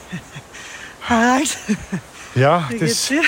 Harald, 1.08 1.56
Ja, 2.34 2.64
wie 2.70 2.78
geht's 2.78 3.08
das 3.08 3.08
dir? 3.08 3.22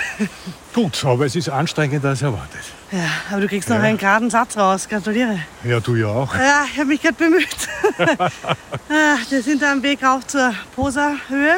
gut, 0.75 1.05
aber 1.05 1.27
es 1.27 1.37
ist 1.37 1.49
anstrengender 1.49 2.11
als 2.11 2.23
erwartet. 2.23 2.61
Ja, 2.93 3.01
aber 3.31 3.41
du 3.43 3.49
kriegst 3.49 3.69
noch 3.69 3.77
Ja. 3.77 3.83
einen 3.83 3.99
geraden 3.99 4.31
Satz 4.31 4.57
raus. 4.57 4.89
Gratuliere. 4.89 5.41
Ja, 5.65 5.81
du 5.81 5.97
ja 5.97 6.07
auch. 6.07 6.35
Ja, 6.35 6.65
ich 6.73 6.79
habe 6.79 6.87
mich 6.87 7.03
gerade 7.03 7.15
bemüht. 7.15 7.49
Ah, 8.89 9.17
wir 9.31 9.43
sind 9.43 9.63
da 9.63 9.73
am 9.73 9.83
Weg 9.83 10.03
rauf 10.05 10.27
zur 10.27 10.55
Posa-Höhe. 10.77 11.57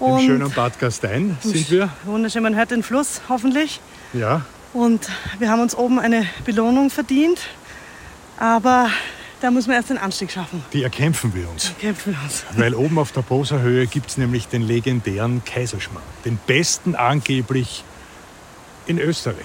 Im 0.00 0.18
schönen 0.20 0.50
Bad 0.50 0.78
Gastein 0.78 1.38
sind 1.42 1.70
wir. 1.70 1.88
Wunderschön, 2.04 2.42
man 2.42 2.54
hört 2.54 2.70
den 2.70 2.82
Fluss 2.82 3.22
hoffentlich. 3.28 3.80
Ja, 4.12 4.42
Und 4.74 5.08
wir 5.38 5.50
haben 5.50 5.60
uns 5.62 5.74
oben 5.74 5.98
eine 5.98 6.26
Belohnung 6.44 6.90
verdient. 6.90 7.40
Aber 8.38 8.90
da 9.40 9.50
muss 9.50 9.66
man 9.66 9.76
erst 9.76 9.90
den 9.90 9.98
Anstieg 9.98 10.30
schaffen. 10.30 10.64
die 10.72 10.82
erkämpfen 10.82 11.34
wir 11.34 11.48
uns. 11.48 11.72
Kämpfen 11.80 12.14
wir 12.14 12.22
uns. 12.22 12.44
Weil 12.56 12.74
oben 12.74 12.98
auf 12.98 13.12
der 13.12 13.22
Poser 13.22 13.60
Höhe 13.60 13.86
gibt 13.86 14.10
es 14.10 14.16
nämlich 14.16 14.48
den 14.48 14.62
legendären 14.62 15.42
Kaiserschmarrn. 15.44 16.04
Den 16.24 16.38
besten 16.46 16.94
angeblich 16.94 17.84
in 18.86 18.98
Österreich. 18.98 19.36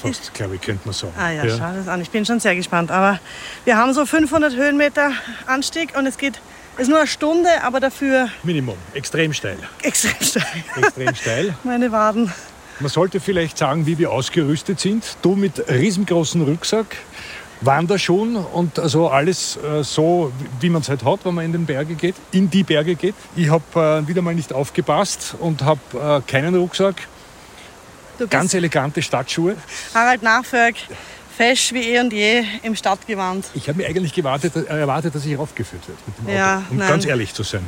Fast, 0.00 0.34
glaube 0.34 0.56
ich, 0.56 0.60
könnte 0.60 0.82
man 0.86 0.94
sagen. 0.94 1.14
Ah 1.18 1.30
ja, 1.30 1.48
schau 1.48 1.72
das 1.74 1.88
an. 1.88 2.00
Ich 2.02 2.10
bin 2.10 2.26
schon 2.26 2.38
sehr 2.40 2.54
gespannt. 2.54 2.90
Aber 2.90 3.20
wir 3.64 3.76
haben 3.76 3.94
so 3.94 4.04
500 4.04 4.54
Höhenmeter 4.54 5.12
Anstieg 5.46 5.96
und 5.96 6.06
es 6.06 6.18
geht, 6.18 6.40
es 6.76 6.82
ist 6.82 6.88
nur 6.88 6.98
eine 6.98 7.06
Stunde, 7.06 7.48
aber 7.62 7.80
dafür 7.80 8.28
Minimum, 8.42 8.76
extrem 8.92 9.32
steil. 9.32 9.56
extrem 9.82 10.20
steil. 10.20 10.64
Extrem 10.76 11.14
steil. 11.14 11.54
Meine 11.64 11.90
Waden. 11.92 12.32
Man 12.80 12.90
sollte 12.90 13.20
vielleicht 13.20 13.56
sagen, 13.56 13.86
wie 13.86 13.96
wir 13.98 14.10
ausgerüstet 14.10 14.80
sind. 14.80 15.16
Du 15.22 15.36
mit 15.36 15.70
riesengroßen 15.70 16.42
Rucksack, 16.42 16.96
Wanderschuhen 17.66 18.36
und 18.36 18.78
also 18.78 19.08
alles 19.08 19.56
äh, 19.56 19.82
so, 19.82 20.32
wie 20.60 20.70
man 20.70 20.82
es 20.82 20.88
halt 20.88 21.04
hat, 21.04 21.24
wenn 21.24 21.34
man 21.34 21.44
in 21.44 21.52
den 21.52 21.66
Berge 21.66 21.94
geht, 21.94 22.14
in 22.32 22.50
die 22.50 22.62
Berge 22.62 22.94
geht. 22.94 23.14
Ich 23.36 23.48
habe 23.50 24.02
äh, 24.04 24.08
wieder 24.08 24.22
mal 24.22 24.34
nicht 24.34 24.52
aufgepasst 24.52 25.34
und 25.38 25.62
habe 25.62 25.80
äh, 25.94 26.30
keinen 26.30 26.54
Rucksack. 26.54 26.96
Ganz 28.30 28.54
elegante 28.54 29.02
Stadtschuhe. 29.02 29.56
Harald 29.92 30.22
Nachberg, 30.22 30.76
fesch 31.36 31.72
wie 31.72 31.82
eh 31.94 32.00
und 32.00 32.12
je 32.12 32.44
im 32.62 32.76
Stadtgewand. 32.76 33.46
Ich 33.54 33.68
habe 33.68 33.78
mir 33.78 33.88
eigentlich 33.88 34.12
gewartet, 34.12 34.54
erwartet, 34.68 35.14
dass 35.14 35.26
ich 35.26 35.36
raufgeführt 35.36 35.82
werde 35.88 36.00
mit 36.06 36.18
dem 36.18 36.26
Auto. 36.26 36.36
Ja, 36.36 36.62
um 36.70 36.76
nein. 36.76 36.88
ganz 36.88 37.04
ehrlich 37.04 37.34
zu 37.34 37.42
sein. 37.42 37.64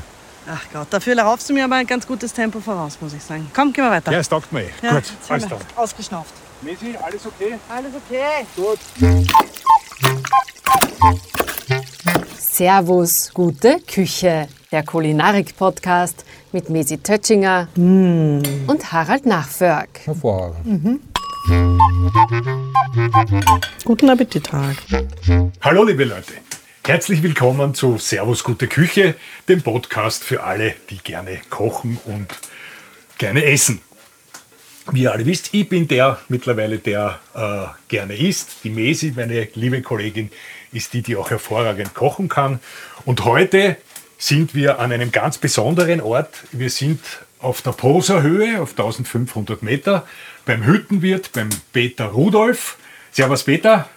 Ach 0.49 0.63
Gott, 0.73 0.87
dafür 0.91 1.19
raufst 1.19 1.49
du 1.51 1.55
mir 1.55 1.65
aber 1.65 1.75
ein 1.75 1.87
ganz 1.87 2.07
gutes 2.07 2.33
Tempo 2.33 2.61
voraus, 2.61 2.99
muss 3.01 3.13
ich 3.13 3.23
sagen. 3.23 3.51
Komm, 3.53 3.73
gehen 3.73 3.85
wir 3.85 3.91
weiter. 3.91 4.13
Ja, 4.13 4.21
es 4.21 4.29
taugt 4.29 4.53
mir 4.53 4.63
eh. 4.63 4.71
Ja, 4.81 4.93
Gut, 4.93 5.05
alles 5.29 5.49
dann. 5.49 5.59
Ausgeschnauft. 5.75 6.33
Messi, 6.63 6.97
alles 7.03 7.27
okay? 7.27 7.59
Alles 7.69 7.93
okay. 7.95 8.47
Gut. 8.55 8.79
Servus, 12.39 13.31
gute 13.35 13.81
Küche. 13.87 14.49
Der 14.73 14.83
Kulinarik-Podcast 14.83 16.25
mit 16.53 16.71
Mesi 16.71 16.99
Tötschinger 16.99 17.69
und 17.77 18.93
Harald 18.93 19.27
Nachförg. 19.27 19.89
Hervorragend. 20.05 21.01
Guten 23.85 24.11
Appetit, 24.11 24.51
Harald. 24.53 24.79
Hallo 25.61 25.85
liebe 25.85 26.05
Leute, 26.05 26.33
herzlich 26.85 27.23
willkommen 27.23 27.75
zu 27.75 27.99
Servus 27.99 28.43
Gute 28.43 28.67
Küche, 28.67 29.15
dem 29.49 29.63
Podcast 29.63 30.25
für 30.25 30.43
alle, 30.43 30.75
die 30.91 30.99
gerne 30.99 31.41
kochen 31.51 31.99
und 32.07 32.27
gerne 33.19 33.45
essen. 33.45 33.81
Wie 34.93 35.03
ihr 35.03 35.13
alle 35.13 35.27
wisst, 35.27 35.53
ich 35.53 35.69
bin 35.69 35.89
der 35.89 36.19
mittlerweile, 36.29 36.79
der 36.79 37.19
äh, 37.35 37.67
gerne 37.89 38.17
isst. 38.17 38.59
Die 38.63 38.71
Mesi, 38.71 39.13
meine 39.17 39.49
liebe 39.55 39.83
Kollegin, 39.83 40.31
ist 40.77 40.93
die, 40.93 41.03
die 41.03 41.17
auch 41.17 41.31
hervorragend 41.31 41.95
kochen 41.95 42.29
kann. 42.29 42.61
Und 43.05 43.25
heute 43.25 43.77
sind 44.19 44.55
wir 44.55 44.79
an 44.79 44.93
einem 44.93 45.11
ganz 45.11 45.39
besonderen 45.39 46.01
Ort. 46.01 46.31
Wir 46.53 46.71
sind 46.71 47.01
auf 47.39 47.63
der 47.63 47.73
Poser 47.73 48.23
Höhe, 48.23 48.61
auf 48.61 48.71
1500 48.71 49.63
Meter, 49.63 50.07
beim 50.45 50.65
Hüttenwirt, 50.65 51.33
beim 51.33 51.49
Peter 51.73 52.07
Rudolf. 52.07 52.77
Servus 53.13 53.45
Peter. 53.45 53.89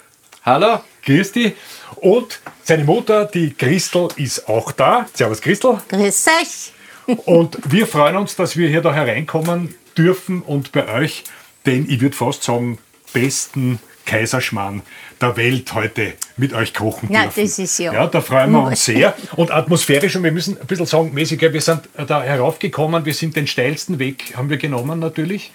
Hallo? 0.44 0.80
Grüß 1.04 1.32
dich. 1.32 1.54
Und 1.96 2.40
seine 2.62 2.84
Mutter, 2.84 3.26
die 3.26 3.54
Christel, 3.54 4.08
ist 4.16 4.48
auch 4.48 4.72
da. 4.72 5.06
Servus 5.14 5.40
Christel. 5.40 5.78
Grüß 5.88 6.26
euch. 6.40 7.18
Und 7.26 7.58
wir 7.70 7.86
freuen 7.86 8.16
uns, 8.16 8.36
dass 8.36 8.56
wir 8.56 8.68
hier 8.68 8.82
da 8.82 8.92
hereinkommen 8.94 9.74
dürfen 9.96 10.42
und 10.42 10.70
bei 10.70 10.86
euch 10.88 11.24
den, 11.66 11.90
ich 11.90 12.00
würde 12.00 12.16
fast 12.16 12.44
sagen, 12.44 12.78
besten 13.12 13.80
Kaiserschmarrn 14.10 14.82
der 15.20 15.36
Welt 15.36 15.72
heute 15.74 16.14
mit 16.36 16.52
euch 16.52 16.74
kochen 16.74 17.12
Ja, 17.12 17.22
dürfen. 17.24 17.42
das 17.44 17.58
ist 17.58 17.78
ja- 17.78 17.92
Ja, 17.92 18.06
da 18.08 18.20
freuen 18.20 18.50
wir 18.50 18.62
uns 18.64 18.84
sehr. 18.84 19.14
Und 19.36 19.50
atmosphärisch, 19.52 20.16
und 20.16 20.24
wir 20.24 20.32
müssen 20.32 20.58
ein 20.60 20.66
bisschen 20.66 20.86
sagen, 20.86 21.14
mäßig, 21.14 21.40
wir 21.40 21.60
sind 21.60 21.88
da 22.08 22.22
heraufgekommen, 22.22 23.04
wir 23.04 23.14
sind 23.14 23.36
den 23.36 23.46
steilsten 23.46 23.98
Weg, 24.00 24.34
haben 24.36 24.50
wir 24.50 24.56
genommen 24.56 24.98
natürlich. 24.98 25.52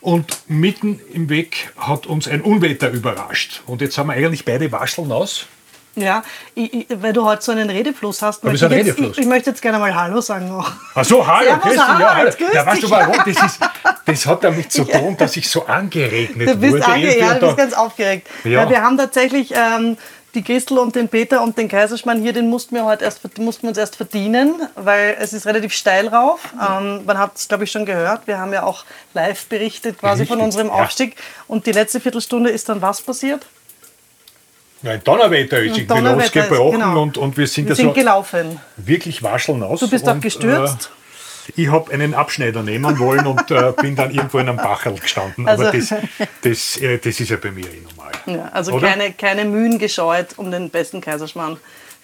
Und 0.00 0.38
mitten 0.48 1.00
im 1.12 1.28
Weg 1.28 1.70
hat 1.76 2.06
uns 2.06 2.26
ein 2.28 2.40
Unwetter 2.40 2.90
überrascht. 2.90 3.62
Und 3.66 3.80
jetzt 3.80 3.96
haben 3.98 4.08
wir 4.08 4.14
eigentlich 4.14 4.44
beide 4.44 4.70
Wascheln 4.72 5.10
aus. 5.12 5.46
Ja, 5.96 6.22
ich, 6.54 6.72
ich, 6.74 6.86
weil 6.90 7.14
du 7.14 7.24
heute 7.24 7.42
so 7.42 7.52
einen 7.52 7.70
Redefluss 7.70 8.20
hast, 8.20 8.42
Aber 8.42 8.52
möchte 8.52 8.66
ich, 8.66 8.72
jetzt, 8.72 8.80
Redefluss. 8.80 9.12
ich, 9.12 9.18
ich 9.22 9.26
möchte 9.26 9.50
jetzt 9.50 9.62
gerne 9.62 9.78
mal 9.78 9.94
Hallo 9.94 10.20
sagen 10.20 10.48
noch. 10.48 10.70
Ach 10.94 11.04
so, 11.04 11.26
hallo, 11.26 11.46
Servus, 11.46 11.70
dich. 11.70 11.76
Ja, 11.76 12.14
hallo. 12.14 12.30
ja, 12.52 12.66
weißt 12.66 12.82
du 12.82 12.90
warum? 12.90 13.16
Das, 13.24 13.42
ist, 13.42 13.60
das 14.04 14.26
hat 14.26 14.44
damit 14.44 14.70
zu 14.70 14.84
tun, 14.84 15.16
dass 15.16 15.36
ich 15.38 15.48
so 15.48 15.64
angeregnet 15.64 16.48
Du 16.48 16.56
bist, 16.56 16.74
wurde. 16.74 16.86
ange 16.86 17.18
ja, 17.18 17.34
du 17.34 17.46
bist 17.46 17.56
ganz 17.56 17.72
aufgeregt. 17.72 18.28
Ja. 18.44 18.50
Ja. 18.50 18.70
wir 18.70 18.82
haben 18.82 18.98
tatsächlich 18.98 19.54
ähm, 19.54 19.96
die 20.34 20.42
Christel 20.44 20.76
und 20.78 20.94
den 20.94 21.08
Peter 21.08 21.42
und 21.42 21.56
den 21.56 21.68
Kaiserschmarrn 21.68 22.20
hier, 22.20 22.34
den 22.34 22.50
mussten 22.50 22.74
wir 22.74 22.84
heute 22.84 23.04
erst, 23.04 23.38
mussten 23.38 23.62
wir 23.62 23.70
uns 23.70 23.78
erst 23.78 23.96
verdienen, 23.96 24.54
weil 24.74 25.16
es 25.18 25.32
ist 25.32 25.46
relativ 25.46 25.72
steil 25.72 26.08
rauf. 26.08 26.40
Ähm, 26.54 27.06
man 27.06 27.16
hat 27.16 27.36
es, 27.36 27.48
glaube 27.48 27.64
ich, 27.64 27.72
schon 27.72 27.86
gehört. 27.86 28.26
Wir 28.26 28.38
haben 28.38 28.52
ja 28.52 28.64
auch 28.64 28.84
live 29.14 29.46
berichtet 29.46 29.98
quasi 29.98 30.26
von 30.26 30.40
Richtig, 30.40 30.44
unserem 30.44 30.66
ja. 30.66 30.84
Aufstieg. 30.84 31.16
Und 31.48 31.64
die 31.64 31.72
letzte 31.72 32.00
Viertelstunde 32.00 32.50
ist 32.50 32.68
dann 32.68 32.82
was 32.82 33.00
passiert? 33.00 33.46
Ja, 34.86 34.92
ein 34.92 35.04
Donnerwetter 35.04 35.58
ist 35.58 35.62
Ein 35.62 35.66
irgendwie 35.80 35.86
Donnerwetter 35.86 36.24
ist, 36.26 36.34
losgebrochen 36.50 36.80
genau. 36.80 37.02
und, 37.02 37.18
und 37.18 37.36
wir 37.36 37.46
sind, 37.46 37.68
Wir 37.68 37.74
sind 37.74 37.86
so 37.88 37.92
gelaufen. 37.92 38.60
wirklich 38.76 39.22
wascheln 39.22 39.62
aus. 39.62 39.80
Du 39.80 39.90
bist 39.90 40.08
auch 40.08 40.14
und, 40.14 40.20
gestürzt. 40.22 40.90
Äh, 41.48 41.52
ich 41.62 41.70
habe 41.70 41.92
einen 41.92 42.14
Abschneider 42.14 42.62
nehmen 42.62 42.98
wollen 42.98 43.26
und 43.26 43.50
äh, 43.50 43.72
bin 43.80 43.94
dann 43.96 44.10
irgendwo 44.12 44.38
in 44.38 44.48
einem 44.48 44.58
Bachel 44.58 44.94
gestanden. 44.94 45.48
Aber 45.48 45.70
das, 45.70 45.92
Also- 45.92 45.96
das, 46.42 46.76
äh, 46.78 46.98
das 46.98 47.20
ist 47.20 47.28
ja 47.30 47.36
bei 47.36 47.50
mir 47.50 47.66
eh 47.66 47.80
normal. 47.82 48.12
Ja, 48.26 48.48
also 48.52 48.72
Oder? 48.72 48.88
keine, 48.88 49.12
keine 49.12 49.44
Mühen 49.44 49.78
gescheut 49.78 50.28
um 50.36 50.50
den 50.50 50.70
besten 50.70 51.00
Kaiserschmarrn. 51.00 51.56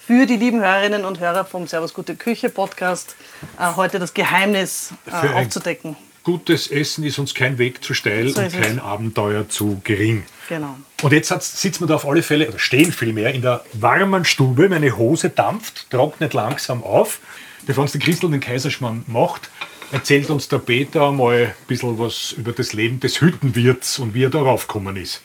Für 0.05 0.27
die 0.27 0.37
lieben 0.37 0.61
Hörerinnen 0.61 1.05
und 1.05 1.21
Hörer 1.21 1.45
vom 1.45 1.67
Servus 1.69 1.95
Gute 1.95 2.17
Küche 2.17 2.49
Podcast 2.49 3.15
äh, 3.59 3.77
heute 3.77 3.99
das 4.01 4.15
Geheimnis 4.15 4.91
äh, 5.07 5.11
ein- 5.15 5.35
aufzudecken. 5.47 5.97
Gutes 6.25 6.69
Essen 6.69 7.05
ist 7.05 7.19
uns 7.19 7.35
kein 7.35 7.59
Weg 7.59 7.83
zu 7.83 7.95
steil 7.95 8.29
So 8.29 8.41
und 8.41 8.47
ist 8.47 8.55
es. 8.55 8.61
kein 8.61 8.79
Abenteuer 8.79 9.49
zu 9.49 9.81
gering. 9.83 10.23
Genau. 10.49 10.77
Und 11.03 11.13
jetzt 11.13 11.29
sitzen 11.61 11.81
wir 11.83 11.89
da 11.89 11.97
auf 11.97 12.07
alle 12.07 12.23
Fälle, 12.23 12.49
oder 12.49 12.59
stehen 12.61 12.93
vielmehr, 12.93 13.35
in 13.35 13.43
der 13.43 13.65
warmen 13.73 14.25
Stube. 14.25 14.69
Meine 14.69 14.97
Hose 14.97 15.31
dampft, 15.31 15.91
trocknet 15.91 16.33
langsam 16.33 16.85
auf. 16.85 17.19
Bevor 17.67 17.83
uns 17.83 17.93
die 17.93 17.99
Christel 17.99 18.31
den 18.31 18.41
Kaiserschmarrn 18.41 19.05
macht, 19.09 19.51
erzählt 19.91 20.31
uns 20.31 20.49
der 20.49 20.59
Peter 20.59 21.11
mal 21.11 21.47
ein 21.47 21.67
bisschen 21.67 21.99
was 21.99 22.33
über 22.33 22.53
das 22.53 22.73
Leben 22.73 23.01
des 23.01 23.21
Hüttenwirts 23.21 23.99
und 23.99 24.15
wie 24.15 24.25
er 24.25 24.31
darauf 24.31 24.69
gekommen 24.69 24.97
ist. 24.97 25.23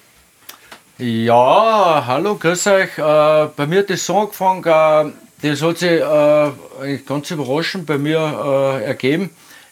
Ja, 0.97 2.03
hallo, 2.07 2.35
grüß 2.35 2.67
euch. 2.67 2.97
Äh, 2.97 3.49
bei 3.55 3.67
mir 3.67 3.79
hat 3.79 3.89
das 3.91 4.03
so 4.03 4.19
angefangen, 4.19 4.63
äh, 4.63 5.11
das 5.43 5.61
hat 5.61 5.77
sich 5.77 6.01
äh, 6.01 6.97
ganz 7.05 7.29
überraschend 7.29 7.85
bei 7.85 7.99
mir 7.99 8.79
äh, 8.81 8.85
ergeben. 8.85 9.29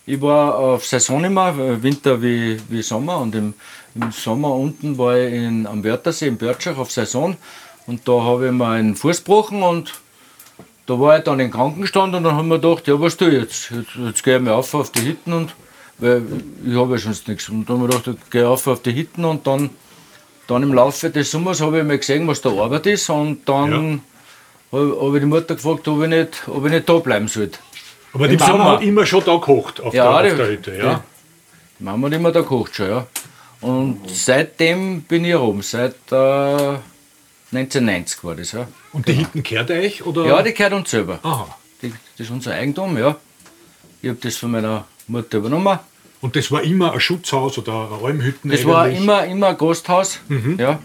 Ich 0.07 0.21
war 0.21 0.57
auf 0.57 0.85
Saison 0.85 1.23
immer, 1.23 1.49
äh, 1.57 1.81
Winter 1.81 2.21
wie, 2.21 2.57
wie 2.69 2.81
Sommer. 2.81 3.19
Und 3.19 3.33
im, 3.35 3.53
im 3.95 4.11
Sommer 4.11 4.53
unten 4.53 4.97
war 4.97 5.17
ich 5.17 5.33
in, 5.33 5.65
am 5.65 5.83
Wörthersee 5.83 6.27
in 6.27 6.37
Börtschach 6.37 6.77
auf 6.77 6.91
Saison. 6.91 7.35
Und 7.87 8.07
da 8.07 8.21
habe 8.23 8.47
ich 8.47 8.51
mir 8.51 8.67
einen 8.67 8.95
Fuß 8.95 9.23
gebrochen 9.23 9.63
und 9.63 9.93
da 10.85 10.99
war 10.99 11.17
ich 11.17 11.23
dann 11.23 11.39
im 11.39 11.51
Krankenstand 11.51 12.13
und 12.13 12.23
dann 12.23 12.35
haben 12.35 12.47
wir 12.47 12.59
gedacht, 12.59 12.87
ja 12.87 12.99
was 12.99 13.17
tue 13.17 13.29
ich 13.29 13.41
jetzt? 13.41 13.71
Jetzt, 13.71 13.95
jetzt 13.95 14.23
gehe 14.23 14.37
ich 14.37 14.41
mal 14.41 14.53
auf 14.53 14.73
auf 14.73 14.91
die 14.91 15.01
Hitten 15.01 15.33
und 15.33 15.55
weil 15.97 16.21
ich 16.65 16.75
habe 16.75 16.93
ja 16.93 16.97
sonst 16.99 17.27
nichts. 17.27 17.49
Und 17.49 17.67
dann 17.67 17.77
haben 17.77 17.89
wir 17.89 17.99
gedacht, 17.99 18.19
ich 18.23 18.29
gehe 18.29 18.47
auf 18.47 18.67
auf 18.67 18.81
die 18.81 18.91
Hitten 18.91 19.25
und 19.25 19.47
dann 19.47 19.71
dann 20.47 20.63
im 20.63 20.73
Laufe 20.73 21.09
des 21.09 21.31
Sommers 21.31 21.61
habe 21.61 21.79
ich 21.79 21.83
mal 21.83 21.97
gesehen, 21.97 22.27
was 22.27 22.41
da 22.41 22.49
Arbeit 22.49 22.85
ist 22.85 23.09
und 23.09 23.47
dann 23.49 24.01
habe 24.71 24.97
hab 25.01 25.13
ich 25.15 25.19
die 25.21 25.25
Mutter 25.25 25.55
gefragt, 25.55 25.87
ob 25.87 26.03
ich 26.03 26.09
nicht, 26.09 26.47
ob 26.47 26.65
ich 26.65 26.71
nicht 26.71 26.87
da 26.87 26.99
bleiben 26.99 27.27
sollte. 27.27 27.57
Aber 28.15 28.27
die 28.27 28.33
Im 28.33 28.39
Mama 28.39 28.51
Sommer. 28.53 28.71
hat 28.71 28.81
immer 28.81 29.05
schon 29.05 29.23
da 29.23 29.33
gekocht 29.35 29.79
auf, 29.81 29.93
Ja, 29.93 30.21
der, 30.21 30.23
die- 30.23 30.31
auf 30.31 30.37
der 30.37 30.47
Hütte. 30.47 30.75
Ja? 30.77 31.03
Die 31.79 31.83
Mama 31.83 32.07
hat 32.07 32.13
immer 32.15 32.31
da 32.31 32.39
gekocht 32.41 32.75
schon, 32.75 32.89
ja. 32.89 33.07
Und 33.61 34.01
seitdem 34.09 35.01
bin 35.01 35.23
ich 35.23 35.27
hier 35.29 35.41
oben, 35.41 35.61
seit 35.61 35.95
äh, 36.11 36.77
1990 37.51 38.23
war 38.23 38.35
das, 38.35 38.51
ja. 38.53 38.67
Und 38.93 39.07
die 39.07 39.17
Hütten 39.19 39.43
kehrt 39.43 39.69
euch? 39.71 40.05
Oder? 40.05 40.25
Ja, 40.25 40.41
die 40.41 40.53
gehört 40.53 40.73
uns 40.73 40.89
selber. 40.91 41.19
Aha. 41.23 41.47
Die, 41.81 41.89
das 42.17 42.27
ist 42.27 42.31
unser 42.31 42.53
Eigentum, 42.53 42.97
ja. 42.97 43.15
Ich 44.01 44.09
habe 44.09 44.19
das 44.21 44.37
von 44.37 44.51
meiner 44.51 44.85
Mutter 45.07 45.37
übernommen. 45.37 45.79
Und 46.21 46.35
das 46.35 46.51
war 46.51 46.63
immer 46.63 46.93
ein 46.93 46.99
Schutzhaus 46.99 47.57
oder 47.57 47.89
eine 47.91 48.03
Almhütten? 48.07 48.49
Das 48.49 48.65
war 48.65 48.83
eigentlich? 48.83 49.01
immer, 49.03 49.25
immer 49.25 49.47
ein 49.49 49.57
Gasthaus. 49.57 50.19
Ja. 50.57 50.79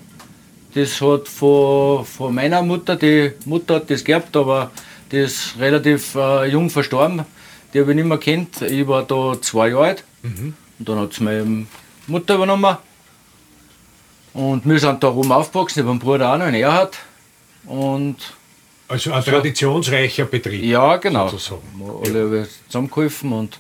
Das 0.74 1.00
hat 1.00 1.28
von, 1.28 2.04
von 2.04 2.34
meiner 2.34 2.62
Mutter, 2.62 2.96
die 2.96 3.32
Mutter 3.44 3.76
hat 3.76 3.90
das 3.90 4.04
geerbt, 4.04 4.36
aber 4.36 4.70
die 5.10 5.18
ist 5.18 5.54
relativ 5.58 6.14
äh, 6.14 6.46
jung 6.46 6.70
verstorben. 6.70 7.24
die 7.72 7.80
habe 7.80 7.90
ich 7.90 7.96
nicht 7.96 8.06
mehr 8.06 8.18
kennt. 8.18 8.62
Ich 8.62 8.86
war 8.86 9.02
da 9.02 9.40
zwei 9.40 9.68
Jahre 9.68 9.84
alt. 9.86 10.04
Mhm. 10.22 10.54
Und 10.78 10.88
dann 10.88 10.98
hat 10.98 11.12
es 11.12 11.20
meine 11.20 11.66
Mutter 12.06 12.34
übernommen. 12.36 12.76
Und 14.32 14.64
wir 14.68 14.78
sind 14.78 15.02
da 15.02 15.08
rum 15.08 15.32
aufgewachsen, 15.32 15.80
ich 15.80 15.82
habe 15.82 15.90
einen 15.90 15.98
Bruder 15.98 16.32
auch 16.32 16.38
noch, 16.38 16.46
einen 16.46 16.62
Erhard. 16.62 16.96
Und 17.66 18.16
Also 18.88 19.12
ein 19.12 19.24
traditionsreicher 19.24 20.24
Betrieb. 20.24 20.62
ja, 20.64 20.96
genau. 20.96 21.28
Sozusagen. 21.28 21.62
Wir 21.74 22.08
alle 22.08 22.38
haben 22.40 22.48
zusammengeholfen 22.68 23.32
und 23.32 23.58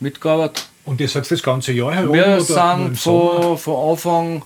mitgearbeitet. 0.00 0.68
Und 0.84 1.00
ihr 1.00 1.08
seid 1.08 1.28
das 1.30 1.42
ganze 1.42 1.72
Jahr 1.72 1.92
herum? 1.94 2.14
Wir 2.14 2.40
sind 2.40 2.96
von, 2.96 3.58
von 3.58 3.90
Anfang, 3.90 4.42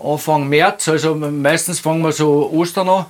Anfang 0.00 0.48
März, 0.48 0.88
also 0.88 1.16
meistens 1.16 1.80
fangen 1.80 2.02
wir 2.02 2.12
so 2.12 2.48
Ostern 2.52 2.88
an, 2.88 3.06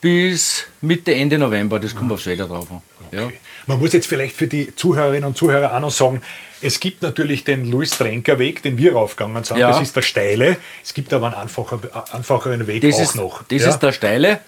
bis 0.00 0.64
Mitte, 0.80 1.14
Ende 1.14 1.38
November. 1.38 1.78
Das 1.78 1.94
kommt 1.94 2.10
aufs 2.12 2.26
Wetter 2.26 2.46
drauf 2.46 2.70
an. 2.70 2.82
Ja. 3.12 3.28
Man 3.66 3.78
muss 3.78 3.92
jetzt 3.92 4.06
vielleicht 4.06 4.36
für 4.36 4.46
die 4.46 4.74
Zuhörerinnen 4.74 5.24
und 5.24 5.36
Zuhörer 5.36 5.74
auch 5.74 5.80
noch 5.80 5.90
sagen, 5.90 6.22
es 6.62 6.80
gibt 6.80 7.02
natürlich 7.02 7.44
den 7.44 7.70
Louis-Trenker-Weg, 7.70 8.62
den 8.62 8.76
wir 8.78 8.92
raufgegangen 8.92 9.44
sind. 9.44 9.58
Ja. 9.58 9.70
Das 9.70 9.80
ist 9.80 9.96
der 9.96 10.02
steile. 10.02 10.56
Es 10.84 10.94
gibt 10.94 11.12
aber 11.12 11.26
einen 11.26 11.36
einfacher, 11.36 11.80
einfacheren 12.12 12.66
Weg 12.66 12.82
Das, 12.82 12.96
auch 12.96 13.02
ist, 13.02 13.14
noch. 13.16 13.42
das 13.44 13.62
ja? 13.62 13.68
ist 13.70 13.78
der 13.78 13.92
steile. 13.92 14.40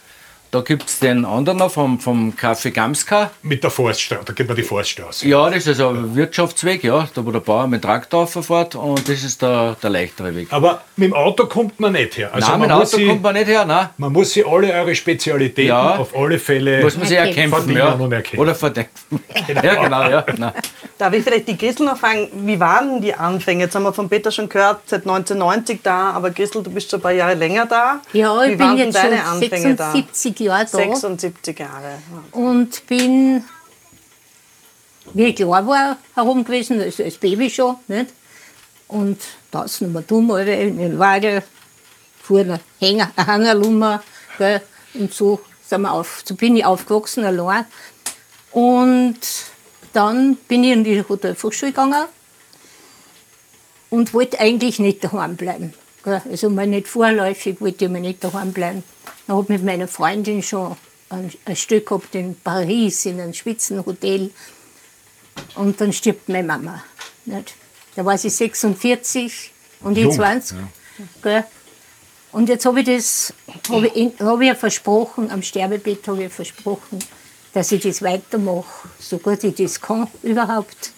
Da 0.52 0.60
gibt 0.60 0.86
es 0.86 0.98
den 0.98 1.24
anderen 1.24 1.60
noch 1.60 1.70
vom, 1.70 1.98
vom 1.98 2.34
Café 2.38 2.72
Gamska. 2.72 3.30
Mit 3.42 3.64
der 3.64 3.70
Forststraße, 3.70 4.22
da 4.26 4.32
geht 4.34 4.46
man 4.46 4.54
die 4.54 4.62
Forststraße. 4.62 5.26
Ja, 5.26 5.46
das 5.48 5.60
ist 5.66 5.68
also 5.68 5.88
ein 5.88 6.14
Wirtschaftsweg, 6.14 6.84
ja, 6.84 7.08
da 7.14 7.24
wo 7.24 7.30
der 7.30 7.40
Bauer 7.40 7.66
mit 7.66 7.82
dem 7.82 7.88
Traktor 7.88 8.26
verfährt 8.26 8.74
und 8.74 8.98
das 9.08 9.24
ist 9.24 9.40
der, 9.40 9.78
der 9.82 9.88
leichtere 9.88 10.36
Weg. 10.36 10.48
Aber 10.52 10.82
mit 10.96 11.06
dem 11.08 11.14
Auto 11.14 11.46
kommt 11.46 11.80
man 11.80 11.94
nicht 11.94 12.18
her. 12.18 12.34
Also 12.34 12.50
nein, 12.50 12.60
mit 12.60 12.68
man, 12.68 12.76
dem 12.76 12.80
muss 12.82 12.92
Auto 12.92 13.02
sie, 13.02 13.08
kommt 13.08 13.22
man 13.22 13.34
nicht 13.34 13.46
her, 13.46 13.64
nein. 13.64 13.88
man 13.96 14.12
muss 14.12 14.30
sie 14.32 14.44
alle 14.44 14.70
eure 14.74 14.94
Spezialitäten 14.94 15.68
Ja. 15.68 15.96
auf 15.96 16.14
alle 16.14 16.38
Fälle 16.38 16.82
Muss 16.82 16.98
man 16.98 17.06
sich 17.06 17.16
Erkennen. 17.16 17.50
erkämpfen, 17.50 17.74
ja. 17.74 17.92
und 17.94 18.12
erkennen. 18.12 18.42
Oder 18.42 18.54
verdenken. 18.54 18.90
Ja, 19.62 19.82
genau, 19.84 20.02
ja. 20.10 20.26
Nein. 20.36 20.52
Darf 21.02 21.14
ich 21.14 21.24
vielleicht 21.24 21.48
die 21.48 21.56
Christel 21.56 21.86
noch 21.86 21.96
fragen, 21.96 22.28
wie 22.46 22.60
waren 22.60 23.00
die 23.00 23.12
Anfänge? 23.12 23.64
Jetzt 23.64 23.74
haben 23.74 23.82
wir 23.82 23.92
von 23.92 24.08
Peter 24.08 24.30
schon 24.30 24.48
gehört, 24.48 24.82
seit 24.86 25.00
1990 25.00 25.80
da, 25.82 26.12
aber 26.12 26.30
Christel, 26.30 26.62
du 26.62 26.70
bist 26.70 26.88
schon 26.88 27.00
ein 27.00 27.02
paar 27.02 27.10
Jahre 27.10 27.34
länger 27.34 27.66
da. 27.66 28.00
Ja, 28.12 28.40
wie 28.40 28.52
ich 28.52 28.58
waren 28.60 28.76
bin 28.76 28.86
jetzt 28.86 29.00
schon 29.00 29.10
deine 29.10 29.24
Anfänge 29.24 29.76
76 29.76 30.38
Jahre 30.38 30.64
da? 30.64 30.78
da 30.78 30.78
76 30.78 31.58
Jahre. 31.58 31.98
und 32.30 32.86
bin, 32.86 33.42
wie 35.12 35.24
ich 35.24 35.34
klar 35.34 35.66
war, 35.66 35.96
herum 36.14 36.44
gewesen, 36.44 36.80
also 36.80 37.02
als 37.02 37.16
Baby 37.16 37.50
schon. 37.50 37.74
Nicht? 37.88 38.10
Und 38.86 39.18
da 39.50 39.64
ist 39.64 39.82
noch 39.82 40.02
dumm, 40.02 40.30
Alter, 40.30 40.56
in 40.56 40.78
den 40.78 41.00
Wagen, 41.00 41.42
fuhr 42.22 42.42
ein 42.42 42.60
Hänger, 42.78 43.10
Hangerlummer, 43.16 44.04
und 44.94 45.12
so, 45.12 45.40
sind 45.66 45.80
wir 45.80 45.90
auf, 45.90 46.22
so 46.24 46.36
bin 46.36 46.54
ich 46.54 46.64
aufgewachsen 46.64 47.24
allein. 47.24 47.64
Und 48.52 49.18
dann 49.92 50.36
bin 50.48 50.64
ich 50.64 50.72
in 50.72 50.84
die 50.84 51.04
Hotelfachschule 51.06 51.72
gegangen 51.72 52.06
und 53.90 54.14
wollte 54.14 54.40
eigentlich 54.40 54.78
nicht 54.78 55.04
daheim 55.04 55.36
bleiben. 55.36 55.74
Also 56.04 56.50
mal 56.50 56.66
nicht 56.66 56.88
vorläufig 56.88 57.60
wollte 57.60 57.84
ich 57.84 57.90
mal 57.90 58.00
nicht 58.00 58.24
daheim 58.24 58.52
bleiben. 58.52 58.82
Ich 59.26 59.28
habe 59.28 59.52
mit 59.52 59.62
meiner 59.62 59.86
Freundin 59.86 60.42
schon 60.42 60.76
ein, 61.10 61.30
ein 61.44 61.56
Stück 61.56 61.86
gehabt 61.86 62.14
in 62.14 62.34
Paris, 62.34 63.04
in 63.06 63.20
einem 63.20 63.34
Spitzenhotel. 63.34 64.30
Und 65.54 65.80
dann 65.80 65.92
stirbt 65.92 66.28
meine 66.28 66.46
Mama. 66.46 66.82
Nicht? 67.24 67.54
Da 67.94 68.04
war 68.04 68.18
sie 68.18 68.30
46 68.30 69.52
und 69.80 69.96
ich 69.96 70.04
Jung, 70.04 70.12
20. 70.12 70.58
Gell? 71.22 71.44
Und 72.32 72.48
jetzt 72.48 72.64
habe 72.64 72.80
ich 72.80 72.86
das, 72.86 73.34
habe 73.68 73.88
ich, 73.88 74.12
hab 74.18 74.40
ich 74.40 74.48
ja 74.48 74.54
versprochen, 74.54 75.30
am 75.30 75.42
Sterbebett 75.42 76.08
habe 76.08 76.24
ich 76.24 76.32
versprochen, 76.32 76.98
dass 77.52 77.72
ich 77.72 77.82
das 77.82 78.02
weitermache, 78.02 78.88
so 78.98 79.18
gut 79.18 79.44
ich 79.44 79.54
das 79.54 79.80
kann 79.80 80.08
überhaupt. 80.22 80.92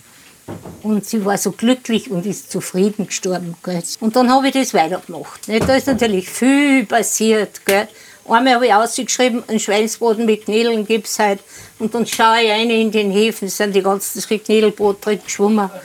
Und 0.83 1.07
sie 1.07 1.25
war 1.25 1.39
so 1.39 1.53
glücklich 1.53 2.11
und 2.11 2.27
ist 2.27 2.51
zufrieden 2.51 3.07
gestorben. 3.07 3.57
Gell. 3.63 3.83
Und 4.01 4.15
dann 4.15 4.31
habe 4.31 4.49
ich 4.49 4.53
das 4.53 4.75
weitergemacht. 4.75 5.49
Nicht? 5.49 5.67
Da 5.67 5.75
ist 5.75 5.87
natürlich 5.87 6.29
viel 6.29 6.85
passiert. 6.85 7.65
Gell. 7.65 7.89
Einmal 8.29 8.55
habe 8.55 8.67
ich 8.67 8.75
ausgeschrieben, 8.75 9.43
einen 9.49 9.61
Schweinsbraten 9.61 10.25
mit 10.25 10.45
Knädeln 10.45 10.87
gibt 10.87 11.07
es 11.07 11.19
heute. 11.19 11.43
Und 11.79 11.95
dann 11.95 12.07
schaue 12.07 12.43
ich 12.43 12.51
rein 12.51 12.71
in 12.71 12.91
den 12.91 13.11
Häfen, 13.11 13.49
sind 13.49 13.75
die 13.75 13.83
ganzen 13.83 14.23
Knädelbrot 14.23 15.05
drin 15.05 15.21
geschwommen. 15.25 15.71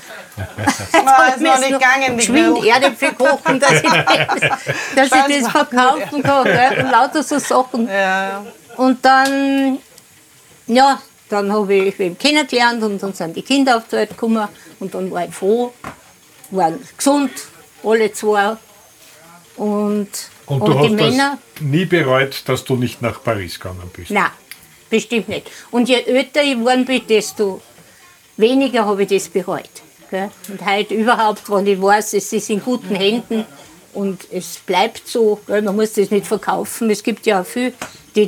Ah, 0.94 1.34
ist 1.36 1.42
noch 1.42 1.60
nicht 1.60 1.74
gegangen, 1.74 2.16
Geschwind. 2.16 2.66
Erdäpfel 2.66 3.12
kochen, 3.12 3.60
dass 3.60 3.74
ich 3.74 3.82
das, 4.96 5.10
dass 5.10 5.28
ich 5.28 5.42
das 5.42 5.52
verkaufen 5.52 6.24
kann. 6.24 6.44
Gell. 6.46 6.86
Und 6.86 6.92
lauter 6.92 7.24
so 7.24 7.40
Sachen. 7.40 7.90
Ja, 7.90 8.46
Und 8.78 9.04
dann, 9.04 9.80
ja, 10.70 11.02
dann 11.30 11.52
habe 11.52 11.74
ich 11.76 12.00
ihn 12.00 12.18
kennengelernt 12.18 12.82
und 12.84 13.02
dann 13.02 13.14
sind 13.14 13.36
die 13.36 13.42
Kinder 13.42 13.78
auf 13.78 13.84
die 13.88 13.98
Welt 13.98 14.10
gekommen 14.12 14.48
und 14.80 14.94
dann 14.94 15.12
war 15.12 15.26
ich 15.26 15.34
froh, 15.34 15.74
waren 16.52 16.80
gesund, 16.98 17.32
alle 17.84 18.12
zwei. 18.14 18.56
Und, 19.58 20.08
Und 20.46 20.62
und, 20.62 20.68
du 20.68 20.74
die 20.74 20.80
hast 20.80 20.92
Männer, 20.92 21.38
nie 21.60 21.86
bereut, 21.86 22.44
dass 22.46 22.64
du 22.64 22.76
nicht 22.76 23.02
nach 23.02 23.22
Paris 23.22 23.60
gegangen 23.60 23.90
bist. 23.94 24.10
nein, 24.10 24.32
bestimmt 24.90 25.28
nicht. 25.30 25.52
Und 25.70 25.90
je 25.90 26.02
älter 26.02 26.42
ich 26.42 26.54
geworden 26.58 26.86
bin, 26.86 27.06
desto 27.08 27.62
weniger 28.38 28.86
habe 28.86 29.04
ich 29.04 29.10
das 29.10 29.28
bereut. 29.28 29.70
Gell? 30.10 30.32
Und 30.48 30.66
heute 30.66 30.94
überhaupt, 30.96 31.50
wenn 31.52 31.68
ich 31.68 31.80
weiß, 31.82 32.14
es 32.14 32.32
ist 32.34 32.50
in 32.50 32.62
guten 32.64 32.96
Händen 32.96 33.46
und 33.94 34.26
es 34.32 34.58
bleibt 34.66 35.08
so, 35.08 35.40
gell? 35.46 35.62
man 35.62 35.76
muss 35.76 35.94
das 35.94 36.10
nicht 36.10 36.26
verkaufen. 36.26 36.90
Es 36.90 37.04
gibt 37.04 37.26
ja 37.28 37.42
auch 37.42 37.46
viele, 37.46 37.74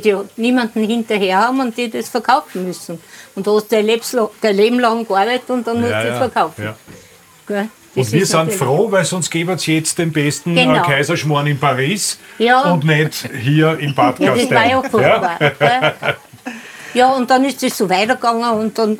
die 0.00 0.16
niemanden 0.36 0.84
hinterher 0.84 1.38
haben 1.38 1.60
und 1.60 1.76
die 1.76 1.90
das 1.90 2.08
verkaufen 2.08 2.66
müssen. 2.66 2.98
Und 3.34 3.46
da 3.46 3.52
hast 3.52 3.70
du 3.72 4.30
dein 4.40 4.56
Leben 4.56 4.80
lang 4.80 5.06
gearbeitet 5.06 5.48
und 5.50 5.66
dann 5.66 5.80
musst 5.80 5.92
du 5.92 6.04
das 6.06 6.18
verkaufen. 6.18 6.64
ja. 6.64 6.74
Gell? 7.46 7.68
Das 7.94 8.06
Und 8.06 8.12
wir 8.14 8.24
sind 8.26 8.52
froh, 8.52 8.90
weil 8.90 9.04
sonst 9.04 9.30
geben 9.30 9.50
es 9.52 9.66
jetzt 9.66 9.98
den 9.98 10.12
besten 10.12 10.54
Genau. 10.54 10.82
Kaiserschmarrn 10.82 11.46
in 11.48 11.58
Paris 11.60 12.18
Ja. 12.38 12.72
und 12.72 12.84
nicht 12.84 13.28
hier 13.42 13.78
in 13.78 13.94
Bad 13.94 14.18
Ja, 14.18 14.34
das 14.34 14.50
war 14.50 14.66
ja 14.66 14.82
furchtbar. 14.82 15.38
gell? 15.38 15.92
Ja, 16.94 17.12
und 17.12 17.30
dann 17.30 17.44
ist 17.44 17.62
es 17.62 17.76
so 17.76 17.88
weitergegangen 17.90 18.50
und 18.58 18.78
dann 18.78 18.98